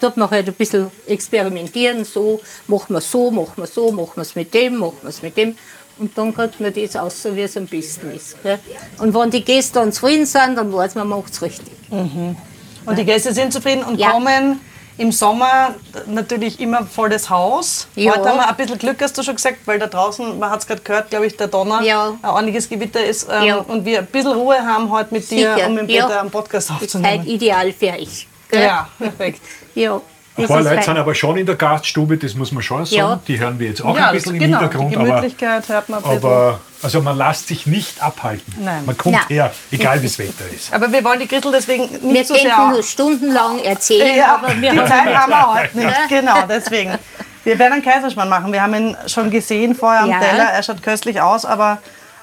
tut 0.00 0.16
man 0.16 0.30
halt 0.30 0.48
ein 0.48 0.54
bisschen 0.54 0.90
experimentieren, 1.06 2.04
so, 2.04 2.40
machen 2.66 2.94
wir 2.94 3.00
so, 3.00 3.30
machen 3.30 3.52
wir 3.56 3.66
so, 3.66 3.92
machen 3.92 4.12
wir 4.16 4.22
es 4.22 4.34
mit 4.34 4.52
dem, 4.54 4.76
machen 4.78 4.98
wir 5.02 5.10
es 5.10 5.22
mit 5.22 5.36
dem. 5.36 5.56
Und 6.02 6.18
dann 6.18 6.34
kriegt 6.34 6.58
man 6.60 6.74
das 6.74 6.96
aus, 6.96 7.22
so 7.22 7.34
wie 7.36 7.42
es 7.42 7.56
am 7.56 7.66
besten 7.66 8.10
ist. 8.10 8.42
Gell? 8.42 8.58
Und 8.98 9.14
wenn 9.14 9.30
die 9.30 9.44
Gäste 9.44 9.74
dann 9.74 9.92
zufrieden 9.92 10.26
sind, 10.26 10.56
dann 10.56 10.72
weiß 10.72 10.96
man, 10.96 11.06
man 11.06 11.20
macht 11.20 11.32
es 11.32 11.40
richtig. 11.42 11.72
Und 11.90 12.98
die 12.98 13.04
Gäste 13.04 13.32
sind 13.32 13.52
zufrieden 13.52 13.84
und 13.84 14.00
Ja. 14.00 14.10
kommen 14.10 14.60
im 14.98 15.12
Sommer 15.12 15.76
natürlich 16.06 16.58
immer 16.58 16.84
voll 16.84 17.08
das 17.08 17.30
Haus. 17.30 17.86
Ja. 17.94 18.16
Heute 18.16 18.28
haben 18.28 18.36
wir 18.38 18.48
ein 18.48 18.56
bisschen 18.56 18.78
Glück, 18.78 19.00
hast 19.00 19.16
du 19.16 19.22
schon 19.22 19.36
gesagt, 19.36 19.58
weil 19.64 19.78
da 19.78 19.86
draußen, 19.86 20.36
man 20.40 20.50
hat 20.50 20.60
es 20.60 20.66
gerade 20.66 20.80
gehört, 20.82 21.10
glaube 21.10 21.26
ich, 21.26 21.36
der 21.36 21.46
Donner, 21.46 21.82
Ja. 21.82 22.08
ein 22.20 22.28
ordentliches 22.28 22.68
Gewitter 22.68 23.02
ist 23.04 23.28
ähm, 23.30 23.44
Ja. 23.44 23.56
und 23.58 23.84
wir 23.84 24.00
ein 24.00 24.06
bisschen 24.06 24.32
Ruhe 24.32 24.58
haben 24.60 24.90
heute 24.90 25.14
mit 25.14 25.30
dir, 25.30 25.54
Sicher, 25.54 25.68
um 25.68 25.74
mit 25.74 25.88
ja. 25.88 26.06
Peter 26.06 26.20
einen 26.20 26.30
Podcast 26.32 26.70
Das 26.70 26.82
ist 26.82 26.94
halt 26.96 27.04
aufzunehmen. 27.04 27.26
ideal 27.26 27.72
für 27.72 27.86
euch. 27.92 28.26
Gell? 28.50 28.62
Ja, 28.64 28.88
perfekt. 28.98 29.40
ja 29.76 30.00
Ein 30.36 30.46
paar 30.46 30.62
Leute 30.62 30.82
sind 30.82 30.96
aber 30.96 31.14
schon 31.14 31.36
in 31.36 31.44
der 31.46 31.56
Gaststube, 31.56 32.16
das 32.16 32.34
muss 32.34 32.52
man 32.52 32.62
schon 32.62 32.86
sagen. 32.86 32.96
Ja. 32.96 33.20
Die 33.28 33.38
hören 33.38 33.58
wir 33.58 33.68
jetzt 33.68 33.82
auch 33.84 33.94
Ja, 33.96 34.06
ein 34.08 34.14
bisschen 34.14 34.38
genau, 34.38 34.58
im 34.58 34.60
Hintergrund. 34.62 34.92
die 34.92 34.96
aber, 34.96 35.06
Gemütlichkeit 35.06 35.68
hört 35.68 35.88
man 35.90 35.98
ein 35.98 36.10
bisschen. 36.10 36.24
aber 36.24 36.60
also 36.82 37.02
man 37.02 37.18
lässt 37.18 37.48
sich 37.48 37.66
nicht 37.66 38.02
abhalten. 38.02 38.54
Nein. 38.58 38.82
Man 38.86 38.96
kommt 38.96 39.14
Nein. 39.16 39.24
her, 39.28 39.52
egal 39.70 40.00
wie 40.02 40.06
das 40.06 40.18
Wetter 40.18 40.44
ist. 40.54 40.72
Aber 40.72 40.90
wir 40.90 41.04
wollen 41.04 41.20
die 41.20 41.26
Christel 41.26 41.52
deswegen 41.52 41.82
nicht 41.84 42.02
Wir 42.02 42.24
so 42.24 42.34
sehr... 42.34 42.50
könnten 42.50 42.70
nur 42.70 42.82
stundenlang 42.82 43.58
erzählen, 43.60 44.16
Ja, 44.16 44.34
aber 44.36 44.48
wir 44.60 44.70
die 44.72 44.78
haben 44.80 44.88
Zeit 44.88 45.14
haben 45.14 45.30
wir 45.30 45.54
heute 45.54 45.76
nicht. 45.78 45.90
Ja. 45.90 46.06
Genau, 46.20 46.42
deswegen. 46.48 46.98
Wir 47.44 47.58
werden 47.58 47.72
einen 47.74 47.82
Kaiserschmarrn 47.84 48.28
machen. 48.28 48.52
Wir 48.52 48.62
haben 48.62 48.74
ihn 48.74 48.96
schon 49.08 49.30
gesehen 49.30 49.74
vorher 49.74 50.02
am 50.04 50.10
Ja. 50.10 50.18
Teller. 50.20 50.44
Er 50.44 50.62
schaut 50.62 50.82
köstlich 50.82 51.20
aus, 51.20 51.44
aber 51.44 51.78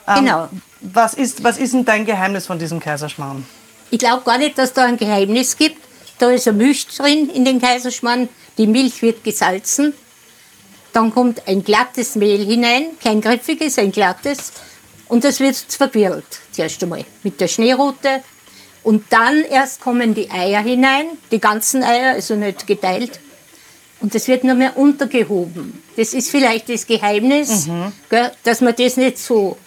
ähm, 0.07 0.15
Genau. 0.25 0.49
was, 0.81 1.13
ist, 1.13 1.43
was 1.43 1.57
ist 1.57 1.73
denn 1.73 1.85
dein 1.85 2.05
Geheimnis 2.05 2.47
von 2.47 2.57
diesem 2.57 2.79
Kaiserschmarrn? 2.79 3.45
Ich 3.91 3.99
glaube 3.99 4.23
gar 4.23 4.37
nicht, 4.39 4.57
dass 4.57 4.73
da 4.73 4.85
ein 4.85 4.97
Geheimnis 4.97 5.55
gibt. 5.57 5.77
Da 6.19 6.29
ist 6.31 6.47
eine 6.47 6.57
Milch 6.57 6.85
drin 6.87 7.29
in 7.29 7.45
den 7.45 7.59
Kaiserschmarrn. 7.59 8.29
Die 8.57 8.67
Milch 8.67 9.01
wird 9.01 9.23
gesalzen. 9.23 9.93
Dann 10.93 11.13
kommt 11.13 11.47
ein 11.47 11.63
glattes 11.63 12.15
Mehl 12.15 12.45
hinein, 12.45 12.87
kein 13.01 13.21
griffiges, 13.21 13.77
ein 13.79 13.91
glattes. 13.91 14.51
Und 15.07 15.23
das 15.23 15.39
wird 15.39 15.55
verquirlt, 15.55 16.25
zuerst 16.51 16.83
einmal, 16.83 17.05
mit 17.23 17.39
der 17.39 17.47
Schneerute. 17.47 18.21
Und 18.83 19.05
dann 19.09 19.43
erst 19.43 19.81
kommen 19.81 20.13
die 20.13 20.29
Eier 20.29 20.61
hinein, 20.61 21.07
die 21.31 21.39
ganzen 21.39 21.83
Eier, 21.83 22.11
also 22.13 22.35
nicht 22.35 22.67
geteilt. 22.67 23.19
Und 24.01 24.13
das 24.15 24.27
wird 24.27 24.43
nur 24.43 24.55
mehr 24.55 24.77
untergehoben. 24.77 25.83
Das 25.95 26.13
ist 26.13 26.29
vielleicht 26.29 26.69
das 26.69 26.85
Geheimnis, 26.85 27.67
gell, 28.09 28.31
dass 28.43 28.61
man 28.61 28.75
das 28.75 28.97
nicht 28.97 29.17
so 29.17 29.57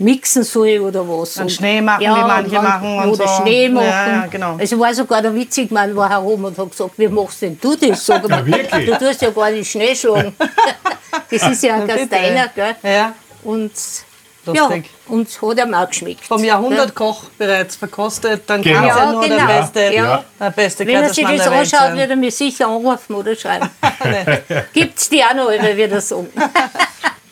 mixen 0.00 0.42
soll 0.42 0.80
oder 0.80 1.06
was. 1.08 1.36
Und- 1.36 1.52
Schnee 1.52 1.80
machen, 1.80 2.00
wie 2.00 2.04
ja, 2.04 2.26
manche 2.26 2.56
und 2.58 2.64
machen 2.64 2.98
und 2.98 3.08
Oder 3.10 3.28
so. 3.28 3.42
Schnee 3.42 3.68
machen. 3.68 3.86
Ja, 3.86 4.08
ja, 4.08 4.26
genau. 4.26 4.56
Also 4.58 4.78
war 4.80 4.92
sogar 4.94 5.22
der 5.22 5.34
Witzigmann 5.34 5.94
war 5.94 6.08
herum 6.08 6.44
und 6.44 6.58
hat 6.58 6.70
gesagt, 6.70 6.92
wie 6.96 7.06
machst 7.08 7.42
denn 7.42 7.58
du 7.60 7.76
das? 7.76 8.04
Sag 8.06 8.28
mal, 8.28 8.42
du 8.42 8.98
tust 8.98 9.22
ja 9.22 9.30
gar 9.30 9.50
nicht 9.50 9.70
Schnee 9.70 9.94
schlagen. 9.94 10.34
das 11.30 11.42
ist 11.48 11.62
ja 11.62 11.74
ein. 11.74 11.86
Gasteiner, 11.86 12.48
gell? 12.54 12.74
Ja. 12.82 13.14
Und, 13.42 13.72
Lustig. 14.46 14.54
ja, 14.54 15.14
und 15.14 15.28
es 15.28 15.40
hat 15.42 15.58
ihm 15.58 15.74
auch 15.74 15.88
geschmeckt. 15.88 16.24
Vom 16.24 16.42
Jahrhundertkoch 16.42 17.24
bereits 17.36 17.76
verkostet, 17.76 18.42
dann 18.46 18.62
Genau. 18.62 18.80
kann 18.80 18.88
es 18.88 18.94
ja 18.96 19.04
Ja, 19.04 19.12
nur 19.12 19.22
genau. 19.22 19.36
der 19.36 19.44
beste, 19.60 19.94
Ja. 19.94 20.24
der 20.40 20.50
beste 20.50 20.86
Wenn 20.86 20.94
er 20.96 21.12
sich 21.14 21.26
das 21.26 21.46
anschaut, 21.46 21.94
wird 21.96 22.10
er 22.10 22.16
mir 22.16 22.30
sicher 22.30 22.66
anrufen 22.68 23.14
oder 23.14 23.36
schreiben. 23.36 23.68
Gibt's 24.72 25.08
die 25.10 25.22
auch 25.22 25.34
noch, 25.34 25.48
wenn 25.50 25.76
wir 25.76 25.88
das 25.88 26.08
sagen. 26.08 26.28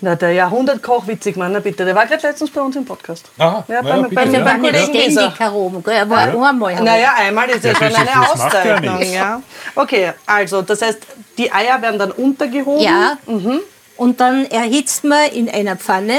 Na, 0.01 0.15
der 0.15 0.33
Jahrhundertkoch, 0.33 1.09
witzig, 1.09 1.37
Mann, 1.37 1.61
bitte. 1.61 1.85
Der 1.85 1.93
war 1.95 2.07
gerade 2.07 2.25
letztens 2.25 2.51
bei 2.51 2.61
uns 2.61 2.77
im 2.77 2.85
Podcast. 2.85 3.31
Aha, 3.37 3.65
Ja, 3.67 3.83
bitte, 3.83 4.15
beim- 4.15 4.33
ja. 4.33 4.45
Waren 4.45 4.61
nicht 4.61 4.73
Kollegen 4.73 4.93
Gieser. 4.93 5.21
ständig 5.23 5.41
herum. 5.41 5.83
Er 5.87 6.09
war 6.09 6.19
einmal 6.19 6.73
herum. 6.73 6.85
Naja, 6.85 7.15
einmal 7.17 7.51
ist 7.51 7.65
ja, 7.65 7.73
Ja, 7.73 7.77
schon 7.77 7.87
eine 7.97 8.07
ja 8.07 8.27
Auszeichnung. 8.33 8.99
nichts. 8.99 9.15
Ja, 9.15 9.43
Okay, 9.75 10.13
also, 10.27 10.63
das 10.63 10.83
heißt, 10.83 10.99
die 11.37 11.51
Eier 11.53 11.83
werden 11.83 11.99
dann 11.99 12.13
untergehoben. 12.13 12.81
Ja. 12.85 13.19
Mhm. 13.27 13.59
Und 13.97 14.21
dann 14.21 14.45
erhitzt 14.47 15.03
man 15.03 15.27
in 15.33 15.51
einer 15.51 15.75
Pfanne 15.75 16.13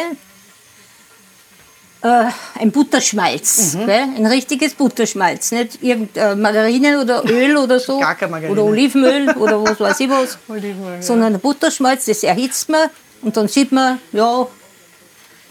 äh, 2.01 2.25
ein 2.59 2.71
Butterschmalz. 2.71 3.75
Mhm. 3.75 3.85
Gell? 3.85 4.03
Ein 4.17 4.25
richtiges 4.25 4.73
Butterschmalz. 4.73 5.51
Nicht 5.51 5.81
irgendein 5.83 6.39
Margarine 6.41 6.99
oder 7.01 7.23
Öl 7.29 7.57
oder 7.57 7.79
so. 7.79 7.99
Gar 7.99 8.15
kein 8.15 8.31
Margarine. 8.31 8.59
Oder 8.59 8.69
Olivenöl 8.69 9.29
oder 9.37 9.61
was 9.63 9.79
weiß 9.79 9.99
ich 10.01 10.09
was. 10.09 10.37
Olivenöl, 10.49 10.95
ja. 10.95 11.01
Sondern 11.01 11.33
ein 11.35 11.39
Butterschmalz, 11.39 12.05
das 12.05 12.23
erhitzt 12.23 12.69
man. 12.69 12.89
Und 13.21 13.35
dann 13.37 13.47
sieht 13.47 13.71
man, 13.71 13.99
ja, 14.11 14.47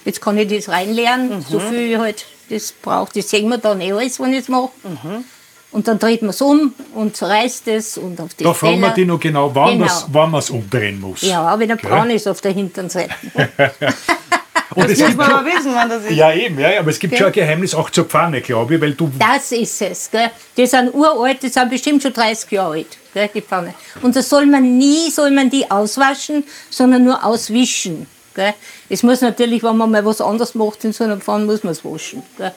jetzt 0.04 0.20
kann 0.20 0.38
ich 0.38 0.48
das 0.48 0.68
reinleeren. 0.68 1.36
Mhm. 1.36 1.42
So 1.42 1.60
viel 1.60 1.92
ich 1.92 1.98
halt 1.98 2.24
das 2.50 2.72
braucht. 2.72 3.16
Das 3.16 3.28
sehen 3.28 3.48
wir 3.48 3.58
dann 3.58 3.80
eh 3.80 3.92
alles, 3.92 4.18
wenn 4.20 4.32
ich 4.32 4.40
es 4.40 4.48
mache. 4.48 4.70
Mhm. 4.82 5.24
Und 5.70 5.86
dann 5.86 5.98
dreht 5.98 6.22
man 6.22 6.30
es 6.30 6.40
um 6.40 6.72
und 6.94 7.14
zerreißt 7.14 7.68
es 7.68 7.98
und 7.98 8.18
auf 8.22 8.32
die 8.32 8.44
Da 8.44 8.54
fragen 8.54 8.80
wir 8.80 8.88
dich 8.90 9.06
noch 9.06 9.20
genau, 9.20 9.54
wann 9.54 9.78
Genau. 9.78 10.08
man 10.28 10.34
es 10.36 10.48
umdrehen 10.48 10.98
muss. 10.98 11.20
Ja, 11.20 11.58
wenn 11.58 11.68
er 11.68 11.76
braun 11.76 12.08
ist 12.08 12.26
auf 12.26 12.40
der 12.40 12.52
hinteren 12.52 12.88
Seite. 12.88 13.12
Und 14.78 14.90
es 14.90 14.98
Muss 14.98 15.06
gibt 15.08 15.18
man 15.18 15.30
aber 15.32 15.44
wissen, 15.46 15.72
wann 15.74 15.88
das 15.88 16.04
ist. 16.04 16.10
ja, 16.12 16.32
eben, 16.32 16.58
ja, 16.58 16.78
aber 16.78 16.90
es 16.90 16.98
gibt 16.98 17.16
schon 17.16 17.26
ein 17.26 17.32
Geheimnis 17.32 17.74
auch 17.74 17.90
zur 17.90 18.04
Pfanne, 18.04 18.40
glaube 18.40 18.76
ich, 18.76 18.80
weil 18.80 18.92
du. 18.92 19.10
Das 19.18 19.50
ist 19.52 19.82
es. 19.82 20.10
Gell? 20.10 20.30
Die 20.56 20.66
sind 20.66 20.94
uralt, 20.94 21.42
die 21.42 21.48
sind 21.48 21.68
bestimmt 21.70 22.02
schon 22.02 22.12
30 22.12 22.50
Jahre 22.52 22.74
alt, 22.74 22.86
gell, 23.12 23.28
die 23.34 23.40
Pfanne. 23.42 23.74
Und 24.02 24.14
das 24.14 24.28
soll 24.28 24.46
man 24.46 24.78
nie, 24.78 25.10
soll 25.10 25.30
man 25.32 25.50
die 25.50 25.70
auswaschen, 25.70 26.44
sondern 26.70 27.04
nur 27.04 27.24
auswischen. 27.24 28.06
Gell? 28.34 28.54
Es 28.88 29.02
muss 29.02 29.20
natürlich, 29.20 29.62
wenn 29.64 29.76
man 29.76 29.90
mal 29.90 30.04
was 30.04 30.20
anderes 30.20 30.54
macht 30.54 30.84
in 30.84 30.92
so 30.92 31.04
einer 31.04 31.16
Pfanne, 31.16 31.44
muss 31.46 31.64
man 31.64 31.72
es 31.72 31.84
waschen. 31.84 32.22
Gell? 32.36 32.52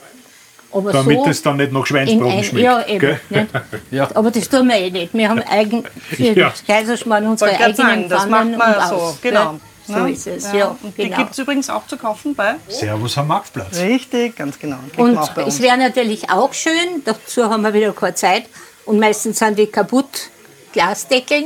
Aber 0.74 0.90
Damit 0.92 1.18
so 1.24 1.28
es 1.28 1.42
dann 1.42 1.56
nicht 1.58 1.70
nach 1.72 1.80
in 1.80 1.86
Schweinsbraten 1.86 2.26
ein, 2.38 2.44
schmeckt. 2.44 2.64
Ja, 2.64 2.86
eben. 2.86 3.18
Ja. 3.90 4.08
Aber 4.14 4.30
das 4.30 4.48
tun 4.48 4.68
wir 4.68 4.76
eh 4.76 4.90
nicht. 4.90 5.12
Wir 5.12 5.28
haben 5.28 5.42
eigen, 5.42 5.84
für 6.08 6.22
Ja. 6.22 6.48
das 6.50 6.64
Kaiserschmarrn 6.64 7.26
unsere 7.26 7.50
eigenen 7.50 7.74
sagen, 7.76 8.08
das 8.08 8.26
macht 8.26 8.30
Pfannen 8.30 8.56
man 8.58 8.74
und 8.76 8.88
so. 8.88 8.94
aus, 8.94 9.18
Genau. 9.20 9.50
Gell? 9.50 9.60
So 9.86 9.94
Ne? 9.94 10.12
ist 10.12 10.26
es, 10.26 10.52
ja. 10.52 10.76
Und 10.82 10.96
die 10.96 11.04
genau. 11.04 11.16
gibt 11.16 11.32
es 11.32 11.38
übrigens 11.38 11.68
auch 11.68 11.86
zu 11.86 11.96
kaufen 11.96 12.34
bei. 12.34 12.54
Servus 12.68 13.18
am 13.18 13.26
Marktplatz. 13.28 13.78
Richtig, 13.80 14.36
ganz 14.36 14.58
genau. 14.58 14.78
Und 14.96 15.18
es 15.46 15.60
wäre 15.60 15.76
natürlich 15.76 16.30
auch 16.30 16.52
schön, 16.54 17.02
dazu 17.04 17.44
haben 17.50 17.62
wir 17.62 17.72
wieder 17.74 17.92
keine 17.92 18.14
Zeit, 18.14 18.44
und 18.84 18.98
meistens 18.98 19.38
sind 19.38 19.58
die 19.58 19.66
kaputt 19.66 20.30
Glasdeckeln, 20.72 21.44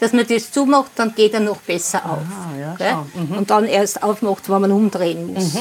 dass 0.00 0.12
man 0.12 0.26
das 0.26 0.50
zumacht, 0.50 0.90
dann 0.96 1.14
geht 1.14 1.34
er 1.34 1.40
noch 1.40 1.58
besser 1.58 2.04
auf. 2.04 2.18
Ah, 2.18 2.76
ja. 2.78 3.06
Mhm. 3.14 3.38
Und 3.38 3.50
dann 3.50 3.64
erst 3.64 4.02
aufmacht, 4.02 4.48
wenn 4.50 4.60
man 4.62 4.72
umdrehen 4.72 5.32
muss. 5.32 5.54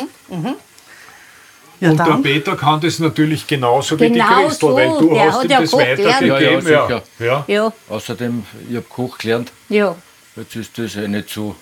ja, 1.80 1.90
Und 1.92 1.98
der 1.98 2.06
dann. 2.06 2.24
Peter 2.24 2.56
kann 2.56 2.82
das 2.82 3.00
natürlich 3.00 3.46
genauso 3.48 4.00
wie 4.00 4.08
die 4.08 4.14
Genau 4.14 4.46
Christel, 4.48 4.70
so, 4.70 4.76
weil 4.76 4.90
du 5.00 5.14
der 5.14 5.32
hast 5.32 5.44
ihm 5.44 5.52
ja 5.52 5.62
das 5.62 5.72
ja. 5.72 5.78
weitergegeben. 5.78 6.28
Ja, 6.28 6.40
ja, 6.40 6.62
sicher. 6.62 7.04
ja. 7.20 7.44
Ja, 7.48 7.74
Außerdem, 7.90 8.46
ich 8.70 8.76
habe 8.76 8.86
Koch 8.90 9.18
gelernt. 9.18 9.52
ja. 9.70 9.96
Jetzt 10.36 10.56
ist 10.56 10.76
das 10.80 10.96
ja 10.96 11.08
nicht 11.08 11.30
so 11.30 11.56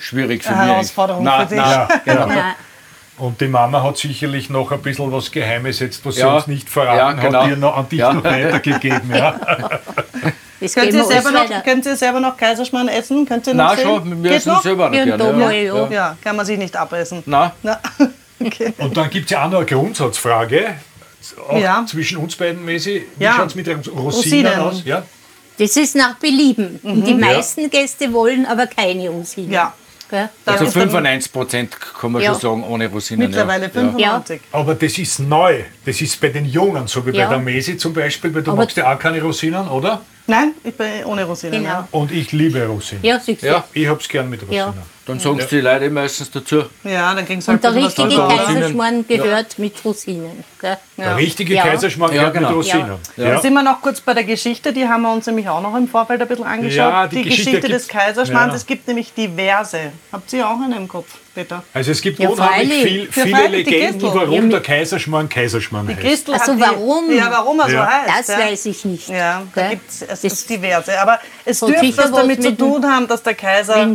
schwierig 0.00 0.42
für 0.44 0.50
Eine 0.50 0.62
mich. 0.62 0.70
Herausforderung 0.72 1.24
Nein, 1.24 1.48
für 1.48 1.54
dich. 1.54 1.64
nein, 1.64 1.88
Ja, 2.06 2.12
genau. 2.14 2.26
Nein. 2.26 2.54
Und 3.18 3.40
die 3.40 3.48
Mama 3.48 3.82
hat 3.82 3.98
sicherlich 3.98 4.48
noch 4.48 4.70
ein 4.70 4.80
bisschen 4.80 5.10
was 5.10 5.32
Geheimes 5.32 5.80
jetzt, 5.80 6.04
was 6.06 6.14
sie 6.14 6.20
Ja. 6.20 6.36
uns 6.36 6.46
nicht 6.46 6.68
verraten 6.70 6.98
Ja, 6.98 7.12
genau. 7.12 7.42
hat, 7.42 7.50
dir 7.50 7.56
noch 7.56 7.76
an 7.76 7.88
dich 7.88 7.98
Ja. 7.98 8.12
noch 8.12 8.24
weitergegeben. 8.24 9.12
Ja. 9.14 9.34
Das 10.60 10.74
Könnt 10.74 10.92
ihr, 10.92 11.04
selber 11.04 11.30
noch, 11.30 11.42
weiter. 11.48 11.60
könnt 11.60 11.86
ihr 11.86 11.96
selber 11.96 12.18
noch 12.18 12.36
Kaiserschmarrn 12.36 12.88
essen? 12.88 13.24
Könnt 13.24 13.46
ihr 13.46 13.54
noch 13.54 13.66
Nein, 13.68 13.76
sehen? 13.76 13.86
schon, 13.86 14.22
wir 14.24 14.30
Geht 14.30 14.38
essen 14.40 14.52
noch? 14.54 14.60
selber 14.62 14.86
noch 14.86 14.92
gerne. 14.92 15.64
ja. 15.64 15.76
ja. 15.76 15.88
Ja, 15.88 16.16
kann 16.20 16.34
man 16.34 16.44
sich 16.44 16.58
nicht 16.58 16.76
abessen. 16.76 17.22
Nein, 17.26 17.52
Na, 17.62 17.78
okay. 18.44 18.72
Und 18.78 18.96
dann 18.96 19.08
gibt 19.08 19.26
es 19.26 19.30
ja 19.30 19.44
auch 19.46 19.50
noch 19.50 19.58
eine 19.58 19.66
Grundsatzfrage. 19.66 20.74
Auch 21.48 21.56
Ja. 21.60 21.86
zwischen 21.86 22.18
uns 22.18 22.34
beiden, 22.34 22.64
Messi. 22.64 23.06
Wie 23.18 23.22
Ja. 23.22 23.34
schaut 23.36 23.46
es 23.50 23.54
mit 23.54 23.68
den 23.68 23.76
Rosinen, 23.78 24.00
Rosinen. 24.46 24.58
aus? 24.58 24.82
Ja? 24.84 25.04
Das 25.58 25.76
ist 25.76 25.94
nach 25.94 26.16
Belieben. 26.16 26.80
Und 26.82 27.06
die 27.06 27.12
Ja. 27.12 27.16
meisten 27.18 27.70
Gäste 27.70 28.12
wollen 28.12 28.44
aber 28.44 28.66
keine 28.66 29.10
Rosinen. 29.10 29.52
Ja, 29.52 29.72
Gell? 30.10 30.28
also 30.46 30.64
ist 30.64 30.74
dann 30.74 30.82
95 30.88 31.32
Prozent 31.32 31.76
kann 32.00 32.12
man 32.12 32.22
Ja. 32.22 32.32
schon 32.32 32.40
sagen, 32.40 32.64
ohne 32.64 32.88
Rosinen. 32.88 33.28
mittlerweile 33.28 33.64
ja. 33.66 33.70
95. 33.70 34.40
Aber 34.52 34.74
das 34.74 34.98
ist 34.98 35.18
neu. 35.20 35.60
Das 35.84 36.00
ist 36.00 36.20
bei 36.20 36.28
den 36.28 36.46
Jungen, 36.46 36.86
so 36.86 37.04
wie 37.06 37.10
Ja. 37.10 37.26
bei 37.26 37.34
der 37.34 37.42
Mesi 37.42 37.76
zum 37.76 37.92
Beispiel, 37.92 38.34
weil 38.34 38.42
du 38.42 38.52
Aber- 38.52 38.62
magst 38.62 38.76
ja 38.76 38.92
auch 38.94 38.98
keine 38.98 39.20
Rosinen, 39.22 39.68
oder? 39.68 40.00
Nein, 40.26 40.52
ich 40.64 40.74
bin 40.74 41.04
ohne 41.04 41.24
Rosinen. 41.24 41.62
Genau. 41.62 41.68
Ja. 41.74 41.88
Und 41.90 42.12
ich 42.12 42.32
liebe 42.32 42.64
Rosinen. 42.66 43.02
Ja, 43.04 43.18
siehst 43.18 43.42
du. 43.42 43.46
Ja. 43.46 43.64
Ich 43.72 43.86
hab's 43.88 44.08
gern 44.08 44.28
mit 44.30 44.42
Rosinen. 44.42 44.74
Ja. 45.08 45.14
Dann 45.14 45.20
sagen 45.20 45.40
sie 45.40 45.56
die 45.56 45.60
Leute 45.62 45.84
eh 45.86 45.90
meistens 45.90 46.30
dazu. 46.30 46.64
ja, 46.84 47.14
dann 47.14 47.24
ging 47.24 47.38
es 47.38 47.48
halt 47.48 47.64
Und 47.64 47.64
der 47.64 47.74
richtige? 47.82 48.08
Kaiserschmarrn 48.16 49.06
gehört 49.06 49.58
mit 49.58 49.74
Rosinen. 49.84 50.44
Gell? 50.60 50.76
Der 50.98 51.16
richtige 51.16 51.54
Ja. 51.54 51.62
Kaiserschmarrn 51.62 52.12
Ja, 52.12 52.18
gehört 52.28 52.34
genau. 52.34 52.48
mit 52.48 52.56
Rosinen. 52.58 52.92
Ja. 53.16 53.34
Da 53.34 53.40
sind 53.40 53.52
wir 53.54 53.62
noch 53.62 53.80
kurz 53.80 54.00
bei 54.00 54.14
der 54.14 54.24
Geschichte, 54.24 54.72
die 54.72 54.86
haben 54.86 55.02
wir 55.02 55.12
uns 55.12 55.26
nämlich 55.26 55.48
auch 55.48 55.62
noch 55.62 55.74
im 55.76 55.88
Vorfeld 55.88 56.20
ein 56.20 56.28
bisschen 56.28 56.44
angeschaut. 56.44 56.76
Ja, 56.76 57.06
die 57.06 57.16
die 57.16 57.22
Geschichte 57.24 57.50
Geschichte, 57.52 57.68
des 57.68 57.88
Kaiserschmarrns, 57.88 58.52
Ja. 58.52 58.56
es 58.56 58.66
gibt 58.66 58.86
nämlich 58.88 59.12
diverse. 59.14 59.92
Habt 60.12 60.32
ihr 60.32 60.46
auch 60.48 60.60
einen 60.60 60.72
im 60.76 60.88
Kopf, 60.88 61.06
Peter? 61.34 61.62
Also 61.72 61.92
es 61.92 62.00
gibt 62.00 62.18
Ja, 62.18 62.28
unheimlich 62.28 62.82
viel, 62.82 63.04
Ja, 63.04 63.10
viele 63.12 63.36
freilich, 63.36 63.66
Legenden, 63.70 64.02
warum 64.14 64.32
Ja, 64.44 64.50
der 64.50 64.60
Kaiserschmarrn 64.60 65.28
Kaiserschmarrn 65.28 65.86
Die 65.86 65.94
heißt. 65.94 66.02
Christel 66.04 66.34
Ach 66.36 66.44
so, 66.44 66.52
hat 66.52 66.58
die, 66.58 66.62
warum? 66.62 67.12
Ja, 67.12 67.30
warum 67.30 67.60
er 67.60 67.68
Ja. 67.70 67.84
so 67.84 67.86
heißt. 67.86 68.18
Das 68.28 68.36
ja. 68.36 68.38
weiß 68.50 68.66
ich 68.66 68.84
nicht. 68.84 69.08
Ja, 69.08 69.42
da 69.54 69.68
gibt 69.70 69.90
es 70.22 70.46
diverse. 70.46 71.00
Aber 71.00 71.20
es 71.44 71.60
dürfte 71.60 71.96
was 71.96 72.10
damit 72.10 72.42
zu 72.42 72.56
tun 72.56 72.84
haben, 72.84 73.06
dass 73.06 73.22
der 73.22 73.34
Kaiser, 73.34 73.86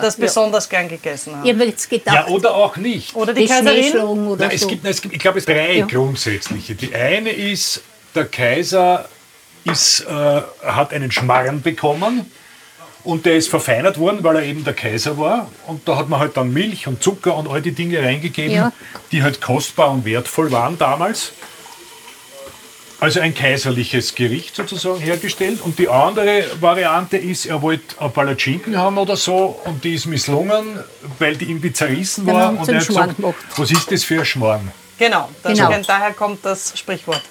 das 0.00 0.16
ja. 0.16 0.24
Besonders 0.58 0.68
gern 0.68 0.88
gegessen 0.88 1.36
hat. 1.36 1.44
Ich 1.44 1.52
habe 1.52 1.64
jetzt 1.64 1.88
gedacht, 1.90 2.14
Ja, 2.14 2.26
oder 2.28 2.54
auch 2.54 2.76
nicht. 2.76 3.14
Oder 3.14 3.32
die 3.34 3.42
die 3.42 3.46
Kaiserin. 3.48 3.98
Oder 4.00 4.46
Nein, 4.46 4.54
es 4.54 4.62
so. 4.62 4.68
gibt, 4.68 4.84
nein, 4.84 4.92
es 4.92 5.00
gibt, 5.02 5.14
ich 5.14 5.20
glaube, 5.20 5.38
es 5.38 5.44
drei 5.44 5.76
Ja. 5.78 5.86
grundsätzliche. 5.86 6.74
Die 6.74 6.94
eine 6.94 7.30
ist, 7.30 7.82
der 8.14 8.26
Kaiser 8.26 9.08
ist, 9.64 10.00
äh, 10.00 10.40
hat 10.66 10.92
einen 10.92 11.10
Schmarrn 11.10 11.62
bekommen 11.62 12.30
und 13.04 13.26
der 13.26 13.36
ist 13.36 13.48
verfeinert 13.48 13.98
worden, 13.98 14.18
weil 14.22 14.36
er 14.36 14.42
eben 14.42 14.64
der 14.64 14.74
Kaiser 14.74 15.18
war. 15.18 15.50
Und 15.66 15.86
da 15.88 15.96
hat 15.96 16.08
man 16.08 16.20
halt 16.20 16.36
dann 16.36 16.52
Milch 16.52 16.86
und 16.86 17.02
Zucker 17.02 17.36
und 17.36 17.48
all 17.48 17.62
die 17.62 17.72
Dinge 17.72 18.02
reingegeben, 18.02 18.54
Ja. 18.54 18.72
die 19.12 19.22
halt 19.22 19.40
kostbar 19.40 19.90
und 19.90 20.04
wertvoll 20.04 20.50
waren 20.50 20.78
damals. 20.78 21.32
Also 23.00 23.20
ein 23.20 23.32
kaiserliches 23.32 24.14
Gericht 24.14 24.56
sozusagen 24.56 24.98
hergestellt. 24.98 25.60
Und 25.62 25.78
die 25.78 25.88
andere 25.88 26.44
Variante 26.60 27.16
ist, 27.16 27.46
er 27.46 27.62
wollte 27.62 28.00
ein 28.00 28.12
Palatschinken 28.12 28.76
haben 28.76 28.98
oder 28.98 29.16
so 29.16 29.60
und 29.64 29.84
die 29.84 29.94
ist 29.94 30.06
misslungen, 30.06 30.80
weil 31.20 31.36
die 31.36 31.48
irgendwie 31.48 31.72
zerrissen 31.72 32.26
war. 32.26 32.52
sie 32.52 32.58
Und 32.58 32.68
er 32.68 32.80
hat 32.80 32.86
gesagt, 32.86 33.14
was 33.56 33.70
ist 33.70 33.92
das 33.92 34.02
für 34.02 34.18
ein 34.20 34.24
Schmarrn? 34.24 34.72
Genau, 34.98 35.28
das 35.44 35.56
Genau. 35.56 35.70
daher 35.86 36.12
kommt 36.12 36.44
das 36.44 36.72
Sprichwort. 36.76 37.22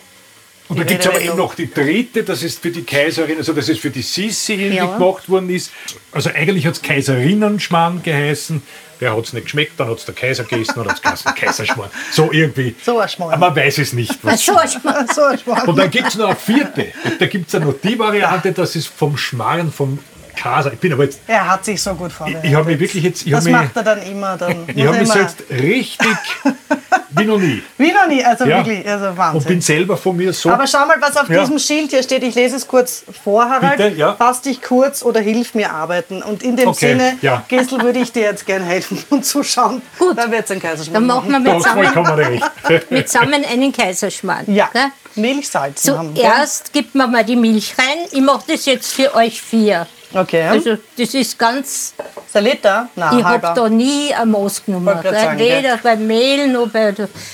Und 0.70 0.78
Die 0.78 0.82
da 0.84 0.86
gibt 0.86 1.02
es 1.06 1.08
aber 1.10 1.22
eben 1.22 1.38
noch 1.38 1.56
die 1.56 1.72
dritte, 1.74 2.24
das 2.24 2.44
ist 2.44 2.62
für 2.62 2.72
die 2.72 2.84
Kaiserin, 2.84 3.38
also 3.38 3.54
das 3.54 3.70
ist 3.70 3.80
für 3.80 3.90
die 3.90 4.02
Sissi 4.02 4.56
Ja. 4.74 4.86
gemacht 4.86 5.30
worden 5.30 5.50
ist. 5.50 5.72
Also 6.12 6.30
eigentlich 6.30 6.66
hat 6.68 6.74
es 6.74 6.82
Kaiserinnen-Schmarrn 6.82 8.04
geheißen. 8.04 8.62
Der 9.00 9.16
hat 9.16 9.26
es 9.26 9.34
nicht 9.34 9.44
geschmeckt, 9.44 9.80
dann 9.80 9.90
hat 9.90 10.00
es 10.00 10.06
der 10.06 10.16
Kaiser 10.16 10.44
gegessen 10.44 10.80
und 10.80 10.90
hat 10.90 11.00
es 11.14 11.24
Kaiserschmarrn. 11.24 11.92
So 12.12 12.32
irgendwie. 12.34 12.76
So 12.84 13.00
ein 13.00 13.08
Schmarrn. 13.08 13.34
Aber 13.36 13.48
man 13.52 13.56
weiß 13.56 13.78
es 13.78 13.94
nicht. 13.94 14.18
Was. 14.24 14.44
so, 14.46 14.54
ich 14.66 14.84
mein, 14.84 15.08
So 15.08 15.24
ein 15.24 15.38
Schmarrn. 15.38 15.68
Und 15.70 15.78
dann 15.78 15.90
gibt 15.92 16.08
es 16.08 16.16
noch 16.16 16.28
eine 16.28 16.36
vierte. 16.36 16.88
Da 17.20 17.28
gibt 17.28 17.48
es 17.48 17.54
ja 17.54 17.60
noch 17.60 17.76
die 17.82 17.98
Variante, 17.98 18.52
das 18.52 18.76
ist 18.76 18.88
vom 18.88 19.16
Schmarrn, 19.16 19.72
vom 19.72 20.00
Kaiser. 20.36 20.74
Ich 20.74 20.80
bin 20.80 20.92
aber 20.94 21.04
jetzt, 21.04 21.20
Er 21.28 21.48
hat 21.48 21.64
sich 21.64 21.82
so 21.82 21.94
gut 21.94 22.10
ich, 22.10 22.14
vorbereitet. 22.16 22.44
ich 22.50 22.56
habe 22.56 22.70
mich 22.72 22.80
wirklich 22.80 23.04
jetzt, 23.04 23.26
ich 23.26 23.32
das 23.32 23.44
mich, 23.46 23.54
macht 23.54 23.76
er 23.76 23.84
dann 23.84 24.02
immer. 24.02 24.36
Dann 24.36 24.66
ich 24.76 24.86
habe 24.86 24.98
mich 24.98 25.08
so 25.08 25.20
jetzt 25.20 25.44
richtig 25.50 26.18
wie 27.18 27.26
noch 27.26 27.38
nie. 27.40 27.62
Wie 27.78 27.92
noch 27.92 28.08
nie, 28.08 28.24
also 28.24 28.46
Ja. 28.46 28.58
wirklich, 28.66 28.88
also 28.88 29.06
Und 29.08 29.14
bin 29.16 29.18
Wahnsinn. 29.18 29.62
selber 29.62 29.98
von 29.98 30.16
mir 30.18 30.34
so. 30.34 30.50
Aber 30.50 30.66
schau 30.68 30.86
mal, 30.86 30.98
was 31.00 31.16
auf 31.18 31.30
Ja. 31.30 31.42
diesem 31.42 31.60
Schild 31.60 31.92
hier 31.92 32.04
steht. 32.04 32.24
Ich 32.24 32.36
lese 32.36 32.56
es 32.58 32.68
kurz 32.68 33.04
vor, 33.24 33.50
Harald. 33.50 33.78
Bitte, 33.78 33.96
ja. 33.96 34.16
Fass 34.16 34.42
dich 34.42 34.62
kurz 34.62 35.04
oder 35.04 35.20
hilf 35.20 35.54
mir 35.56 35.72
arbeiten. 35.72 36.22
Und 36.24 36.44
in 36.44 36.56
dem 36.56 36.70
Okay, 36.70 36.90
Sinne, 36.94 37.18
ja. 37.22 37.44
Gessel, 37.48 37.82
würde 37.82 38.00
ich 38.00 38.12
dir 38.12 38.24
jetzt 38.24 38.46
gerne 38.46 38.66
helfen 38.66 39.04
und 39.10 39.26
zuschauen. 39.26 39.82
Gut. 40.00 40.18
Dann 40.18 40.32
wird 40.32 40.46
es 40.46 40.52
ein 40.52 40.60
dann 40.60 40.70
Kaiserschmarrn. 40.72 41.06
machen 41.06 41.44
wir 41.46 41.58
zusammen, 41.58 41.84
vollkommen 41.84 42.12
recht. 42.14 42.46
mit 42.92 43.10
zusammen 43.10 43.44
einen 43.46 43.72
Kaiserschmarrn. 43.72 44.54
Ja, 44.54 44.70
wir. 45.16 46.24
Zuerst 46.24 46.74
gibt 46.74 46.94
man 46.96 47.12
mal 47.12 47.24
die 47.24 47.36
Milch 47.36 47.76
rein. 47.78 48.08
Ich 48.12 48.22
mache 48.22 48.44
das 48.48 48.66
jetzt 48.66 48.94
für 48.94 49.16
euch 49.16 49.42
vier. 49.42 49.88
Okay. 50.14 50.44
Also 50.48 50.78
das 50.98 51.14
ist 51.14 51.38
ganz, 51.38 51.94
Salita? 52.32 52.90
Nein, 52.96 53.20
ich 53.20 53.24
habe 53.26 53.52
da 53.56 53.70
nie 53.70 54.14
ein 54.14 54.30
Maß 54.32 54.66
genommen. 54.66 54.98
Sagen, 55.04 55.40
Weder 55.40 55.78
beim 55.78 56.08
Mehl 56.08 56.48
noch 56.48 56.70
bei 56.70 56.94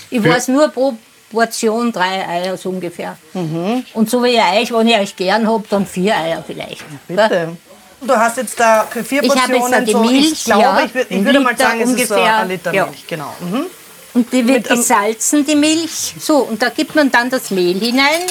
Ich 0.09 0.21
Für- 0.21 0.29
weiß 0.29 0.47
nur 0.49 0.69
pro 0.69 0.95
Portion 1.31 1.91
drei 1.91 2.27
Eier 2.27 2.57
so 2.57 2.69
ungefähr. 2.69 3.17
Mhm. 3.33 3.83
Und 3.93 4.09
so 4.09 4.23
wie 4.23 4.35
ihr 4.35 4.43
euch, 4.61 4.71
wenn 4.71 4.87
ich 4.87 4.97
euch 4.97 5.15
gern 5.15 5.47
habt, 5.51 5.71
dann 5.71 5.85
vier 5.85 6.15
Eier 6.15 6.43
vielleicht. 6.45 6.83
Bitte. 7.07 7.57
Du 8.01 8.13
hast 8.15 8.37
jetzt 8.37 8.59
da 8.59 8.85
für 8.89 9.03
vier 9.03 9.23
Ich 9.23 9.29
habe 9.31 9.53
jetzt 9.53 9.59
Portionen 9.61 9.85
die 9.85 9.91
so, 9.93 9.99
Milch, 9.99 10.31
ich 10.33 10.43
glaube, 10.43 10.61
ja, 10.61 10.81
ich, 10.85 10.93
würd, 10.93 11.07
ich 11.09 11.17
ein 11.17 11.25
würde 11.25 11.39
mal 11.39 11.51
Liter 11.51 11.63
sagen, 11.63 11.81
es 11.81 11.89
ist 11.89 12.07
so 12.07 12.13
ungefähr, 12.15 12.37
ein 12.37 12.47
Liter 12.49 12.73
ja. 12.73 12.85
Milch, 12.85 13.07
genau. 13.07 13.33
Mhm. 13.39 13.65
Und 14.13 14.31
die 14.33 14.47
wird 14.47 14.69
Mit 14.69 14.69
gesalzen, 14.69 15.45
die 15.45 15.55
Milch. 15.55 16.13
So, 16.19 16.37
und 16.39 16.61
da 16.61 16.69
gibt 16.69 16.93
man 16.95 17.09
dann 17.09 17.29
das 17.29 17.49
Mehl 17.49 17.79
hinein. 17.79 18.21